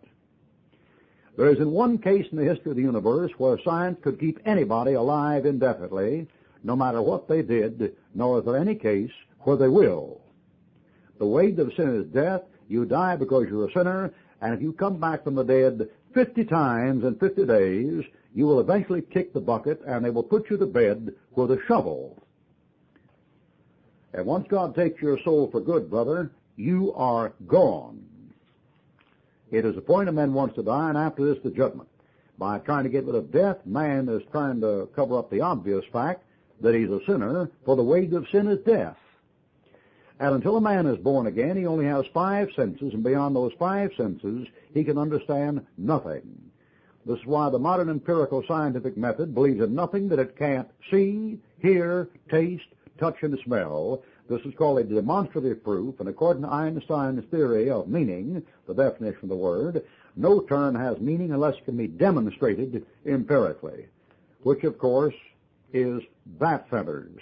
There 1.36 1.52
isn't 1.52 1.70
one 1.70 1.98
case 1.98 2.26
in 2.32 2.38
the 2.38 2.44
history 2.44 2.70
of 2.70 2.76
the 2.76 2.82
universe 2.82 3.30
where 3.36 3.58
science 3.62 3.98
could 4.02 4.18
keep 4.18 4.40
anybody 4.46 4.94
alive 4.94 5.44
indefinitely, 5.44 6.28
no 6.64 6.74
matter 6.74 7.02
what 7.02 7.28
they 7.28 7.42
did, 7.42 7.94
nor 8.14 8.38
is 8.38 8.44
there 8.44 8.56
any 8.56 8.74
case 8.74 9.10
where 9.46 9.56
they 9.56 9.68
will. 9.68 10.20
The 11.18 11.26
wage 11.26 11.58
of 11.58 11.72
sin 11.76 12.00
is 12.00 12.12
death. 12.12 12.42
You 12.68 12.84
die 12.84 13.14
because 13.14 13.46
you're 13.48 13.68
a 13.68 13.72
sinner, 13.72 14.12
and 14.40 14.52
if 14.52 14.60
you 14.60 14.72
come 14.72 14.98
back 14.98 15.22
from 15.22 15.36
the 15.36 15.44
dead 15.44 15.88
50 16.14 16.44
times 16.46 17.04
in 17.04 17.14
50 17.14 17.46
days, 17.46 18.04
you 18.34 18.44
will 18.44 18.58
eventually 18.58 19.02
kick 19.02 19.32
the 19.32 19.40
bucket 19.40 19.80
and 19.86 20.04
they 20.04 20.10
will 20.10 20.24
put 20.24 20.50
you 20.50 20.58
to 20.58 20.66
bed 20.66 21.14
with 21.36 21.52
a 21.52 21.58
shovel. 21.68 22.20
And 24.12 24.26
once 24.26 24.46
God 24.48 24.74
takes 24.74 25.00
your 25.00 25.18
soul 25.22 25.48
for 25.50 25.60
good, 25.60 25.88
brother, 25.88 26.32
you 26.56 26.92
are 26.94 27.32
gone. 27.46 28.04
It 29.52 29.64
is 29.64 29.76
appointed 29.76 30.12
man 30.12 30.34
wants 30.34 30.56
to 30.56 30.62
die, 30.64 30.88
and 30.88 30.98
after 30.98 31.24
this, 31.24 31.42
the 31.44 31.50
judgment. 31.50 31.88
By 32.36 32.58
trying 32.58 32.82
to 32.82 32.90
get 32.90 33.04
rid 33.04 33.14
of 33.14 33.30
death, 33.30 33.58
man 33.64 34.08
is 34.08 34.22
trying 34.32 34.60
to 34.62 34.88
cover 34.96 35.18
up 35.18 35.30
the 35.30 35.40
obvious 35.40 35.84
fact 35.92 36.24
that 36.60 36.74
he's 36.74 36.90
a 36.90 37.00
sinner, 37.06 37.48
for 37.64 37.76
the 37.76 37.82
wage 37.82 38.12
of 38.12 38.26
sin 38.32 38.48
is 38.48 38.58
death. 38.66 38.96
And 40.18 40.34
until 40.34 40.56
a 40.56 40.60
man 40.60 40.86
is 40.86 40.98
born 40.98 41.26
again, 41.26 41.56
he 41.56 41.66
only 41.66 41.84
has 41.84 42.06
five 42.14 42.48
senses, 42.56 42.94
and 42.94 43.04
beyond 43.04 43.36
those 43.36 43.52
five 43.58 43.90
senses, 43.96 44.48
he 44.72 44.82
can 44.82 44.96
understand 44.96 45.66
nothing. 45.76 46.50
This 47.04 47.20
is 47.20 47.26
why 47.26 47.50
the 47.50 47.58
modern 47.58 47.90
empirical 47.90 48.42
scientific 48.48 48.96
method 48.96 49.34
believes 49.34 49.60
in 49.60 49.74
nothing 49.74 50.08
that 50.08 50.18
it 50.18 50.36
can't 50.36 50.68
see, 50.90 51.38
hear, 51.60 52.08
taste, 52.30 52.64
touch, 52.98 53.22
and 53.22 53.38
smell. 53.44 54.02
This 54.28 54.40
is 54.42 54.54
called 54.56 54.78
a 54.78 54.84
demonstrative 54.84 55.62
proof, 55.62 56.00
and 56.00 56.08
according 56.08 56.42
to 56.42 56.48
Einstein's 56.48 57.24
theory 57.30 57.70
of 57.70 57.86
meaning, 57.86 58.42
the 58.66 58.74
definition 58.74 59.24
of 59.24 59.28
the 59.28 59.36
word, 59.36 59.84
no 60.16 60.40
term 60.40 60.74
has 60.74 60.98
meaning 60.98 61.30
unless 61.30 61.56
it 61.56 61.66
can 61.66 61.76
be 61.76 61.86
demonstrated 61.86 62.84
empirically, 63.04 63.86
which 64.42 64.64
of 64.64 64.78
course 64.78 65.14
is 65.72 66.02
bat 66.26 66.68
feathers. 66.70 67.20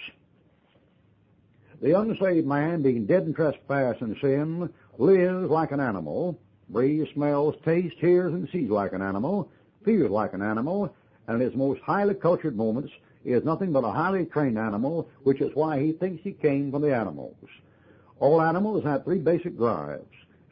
The 1.81 1.99
unsaved 1.99 2.47
man, 2.47 2.81
being 2.81 3.05
dead 3.05 3.23
in 3.23 3.33
trespass 3.33 3.97
and 3.99 4.15
sin, 4.21 4.69
lives 4.97 5.49
like 5.49 5.71
an 5.71 5.79
animal, 5.79 6.39
breathes, 6.69 7.09
smells, 7.13 7.55
tastes, 7.63 7.99
hears, 7.99 8.33
and 8.33 8.47
sees 8.49 8.69
like 8.69 8.93
an 8.93 9.01
animal, 9.01 9.49
feels 9.83 10.09
like 10.09 10.33
an 10.33 10.41
animal, 10.41 10.93
and 11.27 11.41
in 11.41 11.47
his 11.47 11.55
most 11.55 11.81
highly 11.81 12.13
cultured 12.13 12.55
moments 12.55 12.91
is 13.23 13.43
nothing 13.43 13.71
but 13.71 13.83
a 13.83 13.91
highly 13.91 14.25
trained 14.25 14.57
animal, 14.57 15.09
which 15.23 15.41
is 15.41 15.55
why 15.55 15.79
he 15.79 15.91
thinks 15.91 16.23
he 16.23 16.31
came 16.31 16.71
from 16.71 16.81
the 16.81 16.95
animals. 16.95 17.35
All 18.19 18.41
animals 18.41 18.83
have 18.83 19.03
three 19.03 19.19
basic 19.19 19.57
drives, 19.57 20.05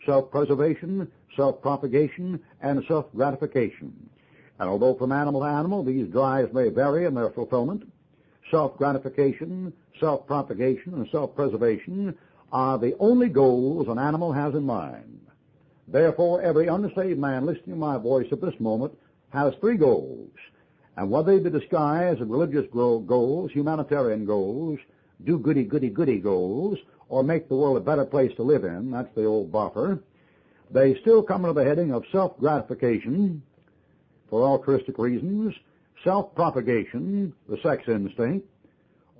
self-preservation, 0.05 1.09
self-propagation, 1.35 2.39
and 2.61 2.83
self-gratification. 2.87 4.09
And 4.59 4.69
although 4.69 4.95
from 4.95 5.11
animal 5.11 5.41
to 5.41 5.47
animal 5.47 5.83
these 5.83 6.07
drives 6.09 6.53
may 6.53 6.69
vary 6.69 7.05
in 7.05 7.13
their 7.13 7.29
fulfillment, 7.29 7.89
self-gratification, 8.51 9.73
self-propagation, 9.99 10.93
and 10.93 11.07
self-preservation 11.11 12.15
are 12.51 12.77
the 12.77 12.95
only 12.99 13.29
goals 13.29 13.87
an 13.87 13.97
animal 13.97 14.31
has 14.31 14.53
in 14.53 14.63
mind. 14.63 15.19
Therefore, 15.87 16.41
every 16.41 16.67
unsaved 16.67 17.19
man 17.19 17.45
listening 17.45 17.71
to 17.71 17.75
my 17.75 17.97
voice 17.97 18.27
at 18.31 18.41
this 18.41 18.59
moment 18.59 18.97
has 19.29 19.53
three 19.59 19.77
goals. 19.77 20.31
And 20.95 21.09
whether 21.09 21.37
they 21.37 21.43
be 21.43 21.59
disguised 21.59 22.21
as 22.21 22.27
religious 22.27 22.67
goals, 22.71 23.51
humanitarian 23.51 24.25
goals, 24.25 24.79
do 25.25 25.39
goody 25.39 25.63
goody 25.63 25.89
goody 25.89 26.19
goals, 26.19 26.77
or 27.09 27.23
make 27.23 27.49
the 27.49 27.55
world 27.55 27.77
a 27.77 27.81
better 27.81 28.05
place 28.05 28.31
to 28.35 28.43
live 28.43 28.63
in, 28.63 28.91
that's 28.91 29.13
the 29.15 29.25
old 29.25 29.51
buffer, 29.51 30.03
they 30.71 30.95
still 31.01 31.21
come 31.21 31.45
under 31.45 31.59
the 31.59 31.67
heading 31.67 31.91
of 31.91 32.03
self-gratification, 32.11 33.41
for 34.29 34.43
altruistic 34.43 34.97
reasons, 34.97 35.53
self-propagation, 36.03 37.33
the 37.47 37.57
sex 37.61 37.83
instinct, 37.87 38.47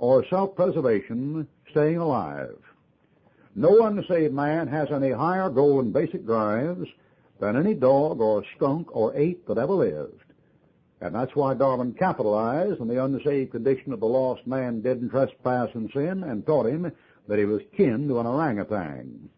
or 0.04 0.26
self-preservation, 0.30 1.48
staying 1.72 1.96
alive. 1.96 2.58
No 3.56 3.86
unsaved 3.86 4.34
man 4.34 4.68
has 4.68 4.92
any 4.92 5.12
higher 5.12 5.50
goal 5.50 5.80
and 5.80 5.94
basic 5.94 6.26
drives 6.26 6.86
than 7.40 7.56
any 7.56 7.74
dog 7.74 8.20
or 8.20 8.44
skunk 8.58 8.94
or 8.94 9.16
ape 9.16 9.48
that 9.48 9.58
ever 9.58 9.72
lived. 9.72 10.22
And 11.00 11.16
that's 11.16 11.34
why 11.38 11.54
Darwin 11.54 11.94
capitalized 11.94 12.82
on 12.82 12.90
the 12.90 13.02
unsaved 13.02 13.54
condition 13.54 13.94
of 13.94 14.02
the 14.02 14.06
lost 14.06 14.46
man 14.46 14.82
dead 14.82 14.98
in 14.98 15.10
trespass 15.10 15.70
and 15.74 15.90
sin 15.94 16.26
and 16.26 16.46
taught 16.46 16.66
him 16.66 16.92
that 17.30 17.40
he 17.40 17.46
was 17.46 17.62
kin 17.78 18.10
to 18.10 18.20
an 18.20 18.28
orangutan. 18.28 19.30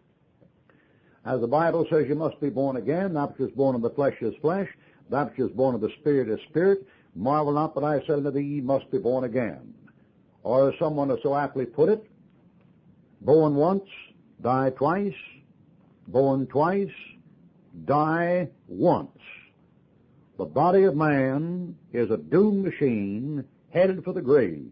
As 1.25 1.41
the 1.41 1.47
Bible 1.47 1.86
says 1.91 2.08
you 2.10 2.15
must 2.15 2.41
be 2.41 2.49
born 2.49 2.78
again, 2.78 3.13
that 3.13 3.38
which 3.38 3.51
is 3.51 3.56
born 3.56 3.75
of 3.75 3.84
the 3.84 3.91
flesh 3.91 4.17
is 4.19 4.34
flesh, 4.41 4.69
that 5.12 5.30
which 5.30 5.47
is 5.47 5.56
born 5.56 5.75
of 5.75 5.82
the 5.82 5.93
spirit 5.99 6.28
is 6.28 6.39
spirit. 6.49 6.88
Marvel 7.13 7.54
not 7.54 7.75
that 7.75 7.84
I 7.84 7.99
said 8.08 8.17
unto 8.17 8.32
thee, 8.32 8.41
ye 8.41 8.62
must 8.62 8.89
be 8.89 8.97
born 8.97 9.25
again. 9.25 9.75
Or 10.46 10.70
as 10.70 10.78
someone 10.78 11.10
has 11.10 11.18
so 11.24 11.36
aptly 11.36 11.66
put 11.66 11.90
it, 11.90 12.08
born 13.22 13.56
once, 13.56 13.90
die 14.44 14.70
twice, 14.70 15.16
born 16.08 16.46
twice, 16.46 16.94
die 17.86 18.48
once. 18.68 19.18
The 20.38 20.46
body 20.46 20.84
of 20.84 20.96
man 20.96 21.76
is 21.94 22.12
a 22.12 22.18
doomed 22.18 22.64
machine 22.64 23.44
headed 23.74 24.04
for 24.04 24.14
the 24.14 24.22
grave. 24.22 24.70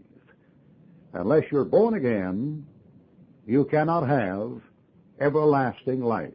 Unless 1.14 1.46
you're 1.52 1.66
born 1.66 1.96
again, 1.96 2.68
you 3.48 3.66
cannot 3.66 4.08
have 4.08 4.62
everlasting 5.20 6.04
life. 6.04 6.32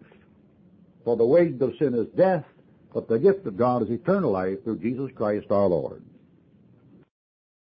For 1.05 1.17
the 1.17 1.25
wage 1.25 1.61
of 1.61 1.75
sin 1.79 1.95
is 1.95 2.09
death, 2.17 2.45
but 2.93 3.07
the 3.07 3.21
gift 3.21 3.47
of 3.47 3.57
God 3.57 3.85
is 3.85 3.91
eternal 3.91 4.33
life 4.33 4.65
through 4.65 4.81
Jesus 4.81 5.13
Christ 5.15 5.47
our 5.51 5.69
Lord. 5.69 6.03